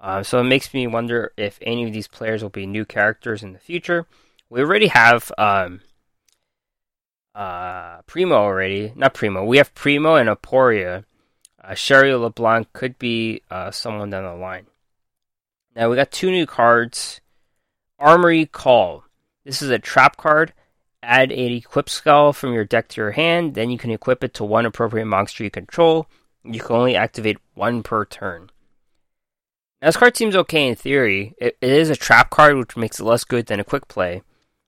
Uh, 0.00 0.22
so 0.22 0.40
it 0.40 0.44
makes 0.44 0.72
me 0.72 0.86
wonder 0.86 1.32
if 1.36 1.58
any 1.62 1.84
of 1.84 1.92
these 1.92 2.08
players 2.08 2.42
will 2.42 2.50
be 2.50 2.66
new 2.66 2.84
characters 2.84 3.42
in 3.42 3.52
the 3.52 3.58
future. 3.58 4.06
We 4.48 4.60
already 4.60 4.86
have 4.88 5.32
um, 5.36 5.80
uh, 7.34 8.02
Primo 8.02 8.34
already. 8.36 8.92
Not 8.96 9.14
Primo. 9.14 9.44
We 9.44 9.58
have 9.58 9.74
Primo 9.74 10.14
and 10.14 10.28
Aporia. 10.28 11.04
Uh, 11.62 11.74
Sherry 11.74 12.14
LeBlanc 12.14 12.72
could 12.72 12.98
be 12.98 13.42
uh, 13.50 13.70
someone 13.70 14.10
down 14.10 14.24
the 14.24 14.34
line. 14.34 14.66
Now 15.74 15.90
we 15.90 15.96
got 15.96 16.10
two 16.10 16.30
new 16.30 16.46
cards. 16.46 17.20
Armory 17.98 18.46
Call. 18.46 19.04
This 19.44 19.60
is 19.60 19.70
a 19.70 19.78
trap 19.78 20.16
card. 20.16 20.52
Add 21.06 21.30
an 21.30 21.52
equip 21.52 21.88
spell 21.88 22.32
from 22.32 22.52
your 22.52 22.64
deck 22.64 22.88
to 22.88 23.00
your 23.00 23.12
hand. 23.12 23.54
Then 23.54 23.70
you 23.70 23.78
can 23.78 23.92
equip 23.92 24.24
it 24.24 24.34
to 24.34 24.44
one 24.44 24.66
appropriate 24.66 25.06
monster 25.06 25.44
you 25.44 25.50
control. 25.50 26.08
You 26.42 26.58
can 26.58 26.74
only 26.74 26.96
activate 26.96 27.38
one 27.54 27.84
per 27.84 28.04
turn. 28.04 28.50
Now, 29.80 29.88
this 29.88 29.96
card 29.96 30.16
seems 30.16 30.34
okay 30.34 30.66
in 30.66 30.74
theory. 30.74 31.34
It, 31.38 31.56
it 31.60 31.70
is 31.70 31.90
a 31.90 31.96
trap 31.96 32.30
card, 32.30 32.56
which 32.56 32.76
makes 32.76 32.98
it 32.98 33.04
less 33.04 33.22
good 33.22 33.46
than 33.46 33.60
a 33.60 33.64
quick 33.64 33.86
play. 33.86 34.22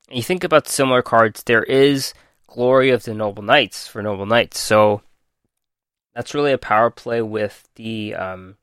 And 0.08 0.16
you 0.16 0.22
think 0.22 0.44
about 0.44 0.68
similar 0.68 1.02
cards, 1.02 1.42
there 1.42 1.64
is 1.64 2.14
Glory 2.46 2.90
of 2.90 3.02
the 3.02 3.14
Noble 3.14 3.42
Knights 3.42 3.88
for 3.88 4.00
Noble 4.00 4.26
Knights. 4.26 4.60
So 4.60 5.02
that's 6.14 6.34
really 6.34 6.52
a 6.52 6.58
power 6.58 6.90
play 6.90 7.20
with 7.20 7.68
the 7.74 8.14
um, 8.14 8.56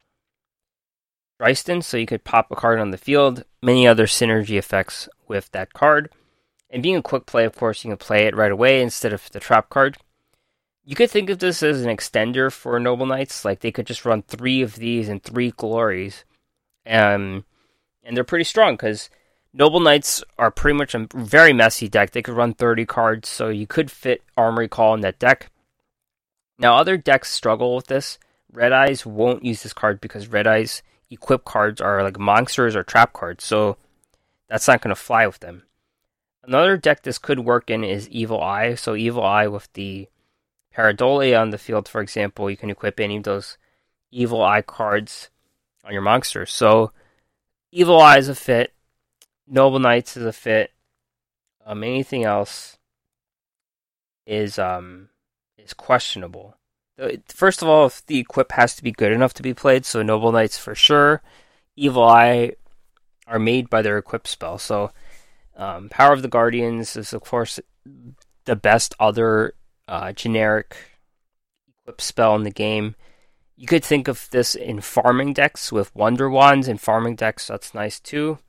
Drystan. 1.41 1.84
So 1.84 1.98
you 1.98 2.05
could 2.05 2.24
pop 2.24 2.51
a 2.51 2.55
card 2.55 2.79
on 2.79 2.91
the 2.91 2.98
field. 2.98 3.44
Many 3.62 3.86
other 3.86 4.05
synergy 4.05 4.58
effects 4.58 5.10
with 5.27 5.51
that 5.51 5.74
card. 5.74 6.10
And 6.75 6.84
being 6.84 6.98
a 6.98 7.01
quick 7.01 7.25
play, 7.25 7.46
of 7.46 7.55
course, 7.55 7.86
you 7.86 7.89
can 7.89 7.98
play 7.98 8.27
it 8.27 8.36
right 8.36 8.51
away 8.51 8.82
instead 8.82 9.13
of 9.13 9.32
the 9.32 9.39
trap 9.39 9.70
card. 9.70 9.98
You 10.84 10.94
could 10.94 11.10
think 11.10 11.29
of 11.29 11.39
this 11.39 11.63
as 11.63 11.82
an 11.82 11.96
extender 11.96 12.51
for 12.51 12.77
Noble 12.79 13.05
Knights. 13.05 13.46
Like 13.46 13.62
they 13.62 13.72
could 13.72 13.88
just 13.88 14.03
run 14.03 14.22
three 14.22 14.62
of 14.62 14.75
these 14.75 15.08
and 15.08 15.24
three 15.24 15.51
glories 15.51 16.25
um, 16.86 17.46
and 18.03 18.15
they're 18.15 18.24
pretty 18.24 18.44
strong 18.44 18.74
because 18.74 19.10
Noble 19.53 19.79
Knights 19.79 20.24
are 20.38 20.51
pretty 20.51 20.77
much 20.77 20.94
a 20.94 21.08
very 21.13 21.53
messy 21.53 21.88
deck. 21.88 22.12
They 22.12 22.22
could 22.22 22.36
run 22.36 22.53
30 22.53 22.86
cards, 22.86 23.29
so 23.29 23.50
you 23.50 23.65
could 23.65 23.89
fit 23.89 24.22
Armory 24.38 24.67
Call 24.67 24.94
in 24.94 25.01
that 25.01 25.20
deck. 25.20 25.50
Now, 26.60 26.77
other 26.77 26.98
decks 26.98 27.32
struggle 27.32 27.75
with 27.75 27.88
this. 27.88 28.20
Red 28.51 28.72
Eyes 28.72 29.05
won't 29.05 29.44
use 29.44 29.63
this 29.63 29.74
card 29.74 30.00
because 30.00 30.27
Red 30.27 30.48
Eyes 30.48 30.84
equip 31.10 31.44
cards 31.44 31.82
are 31.82 32.03
like 32.03 32.20
monsters 32.20 32.75
or 32.75 32.84
trap 32.84 33.13
cards, 33.13 33.44
so 33.44 33.77
that's 34.48 34.67
not 34.67 34.82
going 34.82 34.96
to 34.96 35.01
fly 35.01 35.25
with 35.27 35.39
them. 35.39 35.63
Another 36.46 36.78
deck 36.78 37.04
this 37.04 37.18
could 37.18 37.40
work 37.40 37.70
in 37.70 37.84
is 37.84 38.08
Evil 38.10 38.42
Eye. 38.42 38.75
So, 38.75 38.96
Evil 38.96 39.24
Eye 39.24 39.48
with 39.48 39.72
the 39.74 40.08
Pareidolia 40.75 41.40
on 41.40 41.50
the 41.52 41.58
field, 41.58 41.88
for 41.88 42.02
example, 42.02 42.50
you 42.50 42.58
can 42.58 42.70
equip 42.70 43.00
any 43.00 43.18
of 43.18 43.24
those 43.24 43.58
Evil 44.12 44.44
Eye 44.44 44.62
cards 44.62 45.30
on 45.86 45.94
your 45.94 46.02
monsters. 46.02 46.54
So 46.54 46.92
Evil 47.72 48.02
Eye 48.02 48.18
is 48.18 48.30
a 48.30 48.36
fit. 48.36 48.74
Noble 49.48 49.80
Knights 49.80 50.18
is 50.18 50.25
a 50.25 50.34
fit. 50.34 50.72
Um, 51.66 51.84
anything 51.84 52.24
else 52.24 52.78
is 54.25 54.58
um 54.58 55.10
is 55.58 55.74
questionable. 55.74 56.58
First 57.28 57.62
of 57.62 57.68
all, 57.68 57.92
the 58.08 58.20
equip 58.20 58.54
has 58.54 58.75
to 58.75 58.84
be 58.84 58.92
good 58.92 59.12
enough 59.12 59.34
to 59.36 59.44
be 59.44 59.54
played, 59.54 59.86
so 59.86 60.02
Noble 60.02 60.32
Knights 60.32 60.58
for 60.58 60.74
sure. 60.74 61.22
Evil 61.75 62.04
Eye 62.04 62.54
are 63.28 63.40
made 63.40 63.70
by 63.70 63.82
their 63.82 63.98
equip 63.98 64.28
spell. 64.28 64.58
So 64.58 64.92
um, 65.55 65.89
Power 65.89 66.13
of 66.13 66.21
the 66.21 66.27
Guardians 66.27 66.95
is 66.95 67.13
of 67.13 67.21
course 67.21 67.59
the 68.45 68.55
best 68.55 68.93
other 69.00 69.53
uh, 69.88 70.12
generic 70.12 70.75
equip 71.81 72.01
spell 72.01 72.35
in 72.35 72.43
the 72.43 72.51
game. 72.51 72.95
You 73.55 73.67
could 73.67 73.83
think 73.83 74.07
of 74.07 74.29
this 74.31 74.55
in 74.55 74.81
farming 74.81 75.33
decks 75.33 75.71
with 75.71 75.95
Wonder 75.95 76.29
Wands 76.29 76.67
and 76.67 76.79
farming 76.79 77.15
decks. 77.15 77.47
That's 77.47 77.74
nice 77.74 78.00
too. 78.00 78.39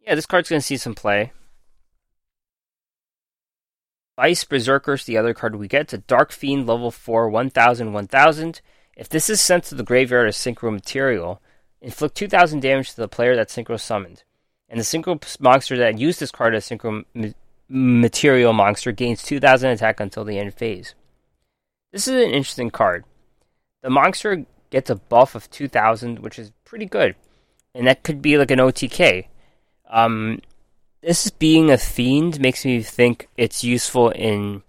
Yeah, 0.00 0.14
this 0.14 0.26
card's 0.26 0.50
going 0.50 0.60
to 0.60 0.66
see 0.66 0.76
some 0.76 0.94
play. 0.94 1.32
Vice 4.16 4.44
Berserkers, 4.44 5.04
the 5.04 5.16
other 5.16 5.34
card 5.34 5.56
we 5.56 5.66
get. 5.66 5.82
It's 5.82 5.92
a 5.94 5.98
Dark 5.98 6.30
Fiend 6.30 6.66
level 6.66 6.92
4, 6.92 7.28
1000, 7.28 7.92
1000. 7.92 8.60
If 8.96 9.08
this 9.08 9.28
is 9.28 9.40
sent 9.40 9.64
to 9.64 9.74
the 9.74 9.82
graveyard 9.82 10.28
as 10.28 10.36
Synchro 10.36 10.72
Material, 10.72 11.42
inflict 11.80 12.14
2000 12.14 12.60
damage 12.60 12.90
to 12.90 12.96
the 12.96 13.08
player 13.08 13.34
that 13.34 13.48
Synchro 13.48 13.80
summoned. 13.80 14.22
And 14.68 14.80
the 14.80 14.84
Synchro 14.84 15.40
monster 15.40 15.76
that 15.76 15.98
used 15.98 16.20
this 16.20 16.30
card 16.30 16.54
as 16.54 16.68
Synchro 16.68 17.04
Material 17.68 18.52
monster 18.52 18.92
gains 18.92 19.22
2000 19.22 19.70
attack 19.70 20.00
until 20.00 20.24
the 20.24 20.38
end 20.38 20.54
phase. 20.54 20.94
This 21.92 22.08
is 22.08 22.14
an 22.14 22.30
interesting 22.30 22.70
card. 22.70 23.04
The 23.82 23.90
monster 23.90 24.44
gets 24.70 24.90
a 24.90 24.96
buff 24.96 25.34
of 25.34 25.50
2000, 25.50 26.18
which 26.18 26.38
is 26.38 26.52
pretty 26.64 26.86
good. 26.86 27.14
And 27.74 27.86
that 27.86 28.02
could 28.02 28.20
be 28.20 28.36
like 28.36 28.50
an 28.50 28.58
OTK. 28.58 29.26
Um, 29.88 30.40
this 31.00 31.30
being 31.30 31.70
a 31.70 31.78
fiend 31.78 32.40
makes 32.40 32.64
me 32.64 32.82
think 32.82 33.28
it's 33.36 33.64
useful 33.64 34.10
in 34.10 34.62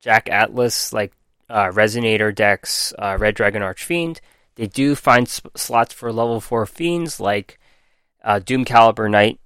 Jack 0.00 0.28
Atlas, 0.28 0.92
like 0.92 1.12
uh, 1.48 1.66
Resonator 1.66 2.34
decks, 2.34 2.92
uh, 2.98 3.16
Red 3.18 3.34
Dragon 3.34 3.62
Archfiend. 3.62 4.20
They 4.56 4.66
do 4.66 4.94
find 4.94 5.28
sp- 5.28 5.54
slots 5.56 5.94
for 5.94 6.12
level 6.12 6.40
4 6.40 6.66
fiends 6.66 7.20
like 7.20 7.58
uh, 8.24 8.38
Doom 8.38 8.64
Caliber 8.64 9.08
Knight. 9.08 9.38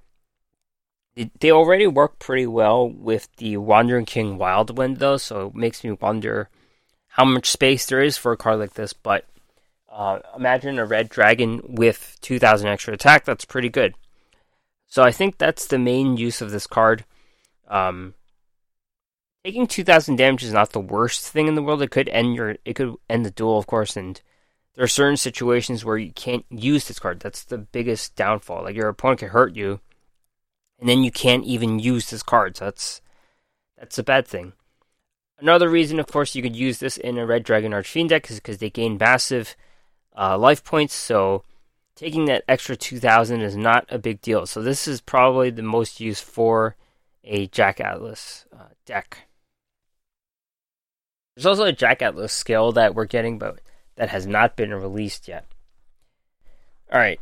They, 1.16 1.50
already 1.50 1.86
work 1.86 2.18
pretty 2.18 2.46
well 2.46 2.88
with 2.88 3.34
the 3.36 3.56
Wandering 3.56 4.04
King 4.04 4.38
Wildwind, 4.38 4.98
though, 4.98 5.16
so 5.16 5.46
it 5.46 5.54
makes 5.54 5.82
me 5.82 5.92
wonder 5.92 6.50
how 7.08 7.24
much 7.24 7.50
space 7.50 7.86
there 7.86 8.02
is 8.02 8.18
for 8.18 8.32
a 8.32 8.36
card 8.36 8.58
like 8.58 8.74
this, 8.74 8.92
but 8.92 9.24
uh, 9.90 10.18
imagine 10.36 10.78
a 10.78 10.84
red 10.84 11.08
dragon 11.08 11.62
with 11.64 12.18
2000 12.20 12.68
extra 12.68 12.92
attack. 12.92 13.24
That's 13.24 13.46
pretty 13.46 13.70
good. 13.70 13.94
So 14.88 15.02
I 15.02 15.10
think 15.10 15.38
that's 15.38 15.66
the 15.66 15.78
main 15.78 16.18
use 16.18 16.42
of 16.42 16.50
this 16.50 16.66
card. 16.66 17.06
Um, 17.66 18.12
taking 19.42 19.66
2000 19.66 20.16
damage 20.16 20.44
is 20.44 20.52
not 20.52 20.72
the 20.72 20.80
worst 20.80 21.26
thing 21.26 21.48
in 21.48 21.54
the 21.54 21.62
world. 21.62 21.80
It 21.80 21.90
could 21.90 22.10
end 22.10 22.34
your 22.34 22.56
it 22.66 22.74
could 22.74 22.94
end 23.08 23.24
the 23.24 23.30
duel, 23.30 23.58
of 23.58 23.66
course, 23.66 23.96
and 23.96 24.20
there 24.74 24.84
are 24.84 24.88
certain 24.88 25.16
situations 25.16 25.84
where 25.84 25.96
you 25.96 26.12
can't 26.12 26.44
use 26.50 26.86
this 26.86 26.98
card. 26.98 27.20
That's 27.20 27.44
the 27.44 27.58
biggest 27.58 28.16
downfall. 28.16 28.64
Like 28.64 28.76
your 28.76 28.88
opponent 28.88 29.20
can 29.20 29.30
hurt 29.30 29.56
you, 29.56 29.80
and 30.78 30.88
then 30.88 31.02
you 31.02 31.10
can't 31.10 31.44
even 31.44 31.78
use 31.78 32.10
this 32.10 32.22
card. 32.22 32.56
So 32.56 32.66
that's 32.66 33.00
that's 33.78 33.98
a 33.98 34.02
bad 34.02 34.26
thing. 34.26 34.52
Another 35.38 35.68
reason, 35.68 36.00
of 36.00 36.06
course, 36.06 36.34
you 36.34 36.42
could 36.42 36.56
use 36.56 36.78
this 36.78 36.96
in 36.96 37.18
a 37.18 37.26
Red 37.26 37.44
Dragon 37.44 37.74
Archfiend 37.74 38.08
deck 38.08 38.30
is 38.30 38.36
because 38.36 38.58
they 38.58 38.70
gain 38.70 38.96
massive 38.98 39.54
uh, 40.16 40.38
life 40.38 40.64
points. 40.64 40.94
So 40.94 41.42
taking 41.94 42.24
that 42.26 42.44
extra 42.48 42.74
2,000 42.74 43.42
is 43.42 43.56
not 43.56 43.86
a 43.90 43.98
big 43.98 44.22
deal. 44.22 44.46
So 44.46 44.62
this 44.62 44.88
is 44.88 45.00
probably 45.02 45.50
the 45.50 45.62
most 45.62 46.00
used 46.00 46.24
for 46.24 46.74
a 47.22 47.48
Jack 47.48 47.80
Atlas 47.80 48.46
uh, 48.52 48.68
deck. 48.86 49.26
There's 51.34 51.46
also 51.46 51.64
a 51.64 51.72
Jack 51.72 52.00
Atlas 52.00 52.32
skill 52.32 52.72
that 52.72 52.94
we're 52.94 53.04
getting, 53.04 53.38
but 53.38 53.60
that 53.96 54.08
has 54.08 54.26
not 54.26 54.56
been 54.56 54.72
released 54.72 55.28
yet. 55.28 55.44
All 56.90 56.98
right. 56.98 57.20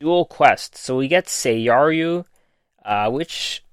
Duel 0.00 0.24
Quest. 0.24 0.76
So 0.76 0.96
we 0.96 1.08
get 1.08 1.26
Seiyaryu, 1.26 2.24
uh, 2.84 3.10
which 3.10 3.64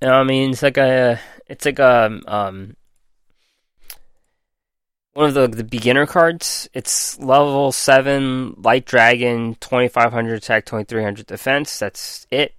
you 0.00 0.08
know, 0.08 0.14
I 0.14 0.24
mean, 0.24 0.50
it's 0.50 0.62
like 0.62 0.78
a 0.78 1.20
it's 1.46 1.64
like 1.64 1.78
a 1.78 2.20
um 2.26 2.76
one 5.12 5.28
of 5.28 5.34
the 5.34 5.48
the 5.48 5.64
beginner 5.64 6.06
cards. 6.06 6.68
It's 6.72 7.18
level 7.18 7.72
seven, 7.72 8.54
light 8.58 8.84
dragon, 8.84 9.56
twenty 9.60 9.88
five 9.88 10.12
hundred 10.12 10.34
attack, 10.34 10.64
twenty 10.64 10.84
three 10.84 11.02
hundred 11.02 11.26
defense. 11.26 11.78
That's 11.78 12.26
it. 12.30 12.54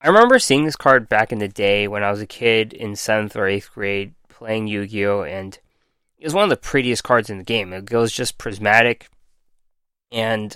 I 0.00 0.08
remember 0.08 0.38
seeing 0.38 0.64
this 0.64 0.76
card 0.76 1.08
back 1.08 1.32
in 1.32 1.38
the 1.38 1.48
day 1.48 1.88
when 1.88 2.04
I 2.04 2.10
was 2.10 2.20
a 2.20 2.26
kid 2.26 2.72
in 2.74 2.94
seventh 2.94 3.36
or 3.36 3.46
eighth 3.46 3.72
grade 3.72 4.12
playing 4.28 4.66
Yu 4.66 4.86
Gi 4.86 5.06
Oh, 5.06 5.22
and 5.22 5.58
it 6.18 6.24
was 6.24 6.34
one 6.34 6.44
of 6.44 6.50
the 6.50 6.56
prettiest 6.56 7.02
cards 7.02 7.30
in 7.30 7.38
the 7.38 7.44
game. 7.44 7.72
It 7.72 7.90
was 7.90 8.12
just 8.12 8.36
prismatic, 8.36 9.08
and 10.12 10.54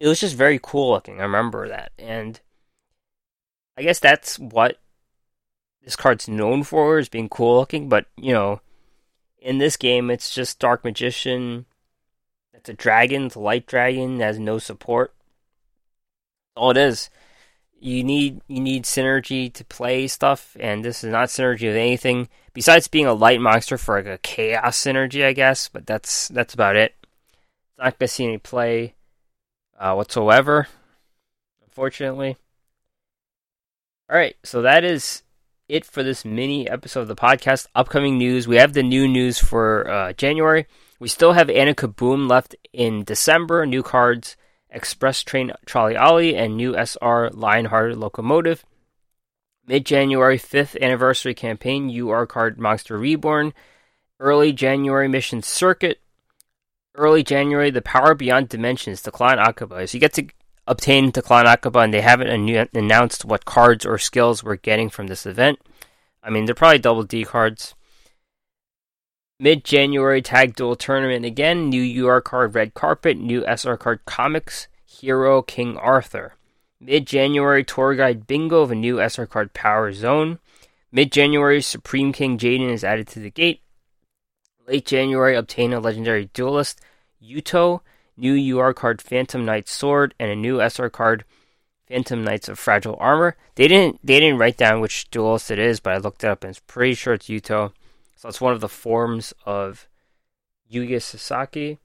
it 0.00 0.08
was 0.08 0.20
just 0.20 0.36
very 0.36 0.60
cool 0.62 0.90
looking. 0.90 1.20
I 1.20 1.24
remember 1.24 1.68
that, 1.68 1.92
and 1.98 2.40
I 3.76 3.82
guess 3.82 3.98
that's 3.98 4.38
what 4.38 4.78
this 5.82 5.96
card's 5.96 6.28
known 6.28 6.62
for 6.64 6.98
is 6.98 7.08
being 7.08 7.28
cool 7.28 7.58
looking, 7.58 7.88
but 7.88 8.06
you 8.16 8.32
know, 8.32 8.60
in 9.40 9.58
this 9.58 9.76
game 9.76 10.10
it's 10.10 10.34
just 10.34 10.58
Dark 10.58 10.84
Magician. 10.84 11.66
It's 12.52 12.68
a 12.68 12.74
dragon, 12.74 13.26
it's 13.26 13.36
a 13.36 13.40
light 13.40 13.66
dragon, 13.66 14.20
has 14.20 14.38
no 14.38 14.58
support. 14.58 15.14
All 16.56 16.72
it 16.72 16.76
is. 16.76 17.08
You 17.80 18.02
need 18.02 18.40
you 18.48 18.60
need 18.60 18.84
synergy 18.84 19.52
to 19.52 19.64
play 19.64 20.08
stuff, 20.08 20.56
and 20.58 20.84
this 20.84 21.04
is 21.04 21.12
not 21.12 21.28
synergy 21.28 21.68
with 21.68 21.76
anything 21.76 22.28
besides 22.52 22.88
being 22.88 23.06
a 23.06 23.14
light 23.14 23.40
monster 23.40 23.78
for 23.78 23.96
like 23.98 24.06
a 24.06 24.18
chaos 24.18 24.76
synergy, 24.76 25.24
I 25.24 25.32
guess. 25.32 25.68
But 25.68 25.86
that's 25.86 26.28
that's 26.28 26.54
about 26.54 26.74
it. 26.74 26.94
It's 27.02 27.78
not 27.78 27.98
gonna 27.98 28.08
see 28.08 28.24
any 28.24 28.38
play 28.38 28.94
uh, 29.78 29.94
whatsoever, 29.94 30.66
unfortunately. 31.64 32.36
All 34.10 34.16
right, 34.16 34.36
so 34.42 34.62
that 34.62 34.84
is 34.84 35.22
it 35.68 35.84
for 35.84 36.02
this 36.02 36.24
mini 36.24 36.68
episode 36.68 37.02
of 37.02 37.08
the 37.08 37.16
podcast. 37.16 37.66
Upcoming 37.74 38.18
news: 38.18 38.48
we 38.48 38.56
have 38.56 38.72
the 38.72 38.82
new 38.82 39.06
news 39.06 39.38
for 39.38 39.88
uh, 39.90 40.12
January. 40.12 40.66
We 40.98 41.08
still 41.08 41.34
have 41.34 41.48
Anna 41.48 41.74
Kaboom 41.74 42.28
left 42.28 42.56
in 42.72 43.04
December. 43.04 43.66
New 43.66 43.82
cards: 43.82 44.36
Express 44.70 45.22
Train 45.22 45.52
Trolley 45.66 45.96
Ollie 45.96 46.36
and 46.36 46.56
new 46.56 46.74
SR 46.74 47.30
Lionhearted 47.30 47.96
Locomotive. 47.96 48.64
Mid 49.66 49.84
January, 49.84 50.38
fifth 50.38 50.76
anniversary 50.80 51.34
campaign 51.34 51.90
UR 51.94 52.26
card 52.26 52.58
Monster 52.58 52.96
Reborn. 52.96 53.52
Early 54.18 54.52
January 54.52 55.08
mission 55.08 55.42
circuit. 55.42 56.00
Early 56.98 57.22
January, 57.22 57.70
the 57.70 57.80
Power 57.80 58.14
Beyond 58.14 58.48
Dimensions, 58.48 59.02
the 59.02 59.10
Clan 59.10 59.38
Akaba. 59.38 59.86
So 59.86 59.96
you 59.96 60.00
get 60.00 60.14
to 60.14 60.26
obtain 60.66 61.12
to 61.12 61.22
Clan 61.22 61.46
Akaba, 61.46 61.78
and 61.78 61.94
they 61.94 62.00
haven't 62.00 62.28
announced 62.74 63.24
what 63.24 63.44
cards 63.44 63.86
or 63.86 63.98
skills 63.98 64.42
we're 64.42 64.56
getting 64.56 64.90
from 64.90 65.06
this 65.06 65.24
event. 65.24 65.60
I 66.22 66.30
mean, 66.30 66.44
they're 66.44 66.54
probably 66.54 66.80
double 66.80 67.04
D 67.04 67.24
cards. 67.24 67.74
Mid 69.40 69.64
January 69.64 70.20
Tag 70.20 70.56
Duel 70.56 70.74
Tournament 70.74 71.24
again. 71.24 71.68
New 71.68 72.06
UR 72.06 72.20
card 72.20 72.56
Red 72.56 72.74
Carpet. 72.74 73.16
New 73.16 73.44
SR 73.46 73.76
card 73.76 74.00
Comics. 74.04 74.66
Hero 74.84 75.42
King 75.42 75.76
Arthur. 75.76 76.34
Mid 76.80 77.06
January 77.06 77.62
Tour 77.62 77.94
Guide 77.94 78.26
Bingo 78.26 78.62
of 78.62 78.72
a 78.72 78.74
new 78.74 79.00
SR 79.00 79.26
card 79.26 79.54
Power 79.54 79.92
Zone. 79.92 80.40
Mid 80.90 81.12
January 81.12 81.62
Supreme 81.62 82.12
King 82.12 82.36
Jaden 82.36 82.68
is 82.68 82.82
added 82.82 83.06
to 83.08 83.20
the 83.20 83.30
gate. 83.30 83.62
Late 84.66 84.84
January 84.84 85.36
obtain 85.36 85.72
a 85.72 85.80
legendary 85.80 86.30
duelist 86.34 86.80
Yuto. 87.22 87.80
New 88.18 88.58
UR 88.58 88.74
card 88.74 89.00
Phantom 89.00 89.44
Knight 89.44 89.68
Sword 89.68 90.14
and 90.18 90.30
a 90.30 90.36
new 90.36 90.60
SR 90.60 90.90
card 90.90 91.24
Phantom 91.86 92.22
Knights 92.22 92.48
of 92.48 92.58
Fragile 92.58 92.96
Armor. 92.98 93.36
They 93.54 93.68
didn't 93.68 94.00
they 94.04 94.18
didn't 94.20 94.38
write 94.38 94.56
down 94.56 94.80
which 94.80 95.08
duelist 95.10 95.50
it 95.50 95.58
is, 95.58 95.80
but 95.80 95.94
I 95.94 95.98
looked 95.98 96.24
it 96.24 96.28
up 96.28 96.42
and 96.42 96.50
it's 96.50 96.60
pretty 96.66 96.94
sure 96.94 97.14
it's 97.14 97.28
Yuto. 97.28 97.72
So 98.16 98.28
it's 98.28 98.40
one 98.40 98.52
of 98.52 98.60
the 98.60 98.68
forms 98.68 99.32
of 99.46 99.88
Yuya 100.70 100.96
Sakaki. 100.96 101.78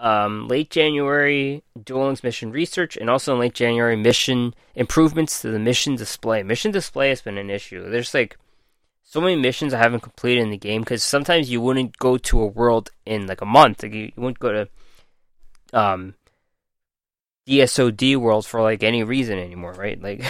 Um, 0.00 0.46
late 0.46 0.70
January, 0.70 1.64
Duel 1.82 2.06
Links 2.06 2.22
mission 2.22 2.52
research, 2.52 2.96
and 2.96 3.10
also 3.10 3.34
in 3.34 3.40
late 3.40 3.54
January, 3.54 3.96
mission 3.96 4.54
improvements 4.76 5.40
to 5.40 5.50
the 5.50 5.58
mission 5.58 5.96
display. 5.96 6.42
Mission 6.44 6.70
display 6.70 7.08
has 7.08 7.20
been 7.20 7.36
an 7.36 7.50
issue. 7.50 7.88
There's 7.90 8.14
like 8.14 8.36
so 9.10 9.22
many 9.22 9.36
missions 9.36 9.72
I 9.72 9.78
haven't 9.78 10.00
completed 10.02 10.42
in 10.42 10.50
the 10.50 10.58
game 10.58 10.82
because 10.82 11.02
sometimes 11.02 11.48
you 11.48 11.62
wouldn't 11.62 11.96
go 11.96 12.18
to 12.18 12.42
a 12.42 12.46
world 12.46 12.90
in 13.06 13.26
like 13.26 13.40
a 13.40 13.46
month. 13.46 13.82
Like 13.82 13.94
you, 13.94 14.02
you 14.04 14.12
wouldn't 14.18 14.38
go 14.38 14.52
to 14.52 14.68
um 15.72 16.14
DSOD 17.48 18.16
world 18.18 18.44
for 18.44 18.60
like 18.60 18.82
any 18.82 19.02
reason 19.02 19.38
anymore, 19.38 19.72
right? 19.72 19.98
Like, 20.00 20.22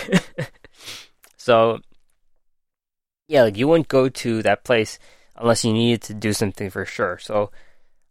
so 1.36 1.80
yeah, 3.26 3.42
like 3.42 3.56
you 3.56 3.66
wouldn't 3.66 3.88
go 3.88 4.08
to 4.08 4.42
that 4.44 4.62
place 4.62 5.00
unless 5.34 5.64
you 5.64 5.72
needed 5.72 6.02
to 6.02 6.14
do 6.14 6.32
something 6.32 6.70
for 6.70 6.84
sure. 6.84 7.18
So 7.18 7.50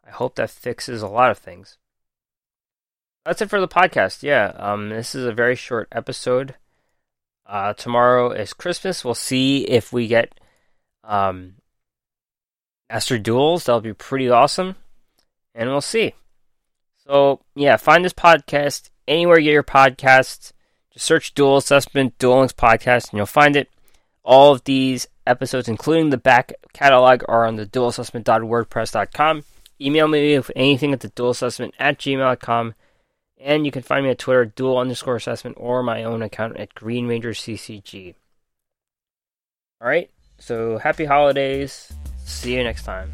I 0.06 0.12
hope 0.12 0.36
that 0.36 0.50
fixes 0.50 1.02
a 1.02 1.08
lot 1.08 1.32
of 1.32 1.38
things. 1.38 1.78
That's 3.24 3.42
it 3.42 3.50
for 3.50 3.62
the 3.62 3.70
podcast. 3.70 4.22
Yeah, 4.22 4.52
um, 4.58 4.90
this 4.90 5.16
is 5.16 5.26
a 5.26 5.32
very 5.32 5.56
short 5.56 5.88
episode. 5.94 6.56
Uh, 7.46 7.72
tomorrow 7.72 8.32
is 8.32 8.52
Christmas. 8.52 9.06
We'll 9.06 9.16
see 9.16 9.64
if 9.64 9.94
we 9.94 10.08
get 10.08 10.38
um, 11.08 11.56
Master 12.90 13.18
Duels. 13.18 13.64
That'll 13.66 13.82
be 13.82 13.94
pretty 13.94 14.30
awesome, 14.30 14.76
and 15.56 15.70
we'll 15.70 15.82
see. 15.82 16.14
So 17.08 17.40
yeah, 17.56 17.78
find 17.78 18.06
this 18.06 18.14
podcast 18.14 18.90
anywhere 19.08 19.40
you 19.40 19.46
get 19.46 19.54
your 19.54 19.64
podcasts. 19.64 20.52
Just 20.92 21.06
search 21.06 21.34
Duel 21.34 21.58
Assessment 21.58 22.18
Duel 22.20 22.40
Links 22.40 22.54
Podcast, 22.54 23.10
and 23.10 23.18
you'll 23.18 23.26
find 23.26 23.56
it. 23.56 23.70
All 24.24 24.52
of 24.52 24.66
these 24.66 25.08
episodes, 25.26 25.70
including 25.70 26.10
the 26.10 26.18
back 26.18 26.54
catalog, 26.74 27.24
are 27.30 27.46
on 27.46 27.56
the 27.56 27.66
duelassessment.wordpress.com. 27.66 29.44
Email 29.80 30.08
me 30.08 30.38
with 30.38 30.52
anything 30.56 30.92
at 30.92 31.00
the 31.00 31.10
duelassessment 31.10 31.72
at 31.80 31.98
gmail.com. 31.98 32.76
And 33.40 33.66
you 33.66 33.72
can 33.72 33.84
find 33.84 34.04
me 34.04 34.12
at 34.12 34.18
Twitter, 34.18 34.46
duel 34.46 34.80
underscore 34.80 35.16
assessment, 35.16 35.58
or 35.60 35.84
my 35.84 36.04
own 36.04 36.22
account 36.24 36.58
at 36.58 36.74
Green 36.74 37.08
Ranger 37.08 37.32
CCG. 37.32 38.16
All 39.80 39.88
right, 39.88 40.10
so 40.40 40.78
happy 40.78 41.06
holidays. 41.06 41.92
See 42.26 42.56
you 42.56 42.64
next 42.64 42.84
time. 42.84 43.12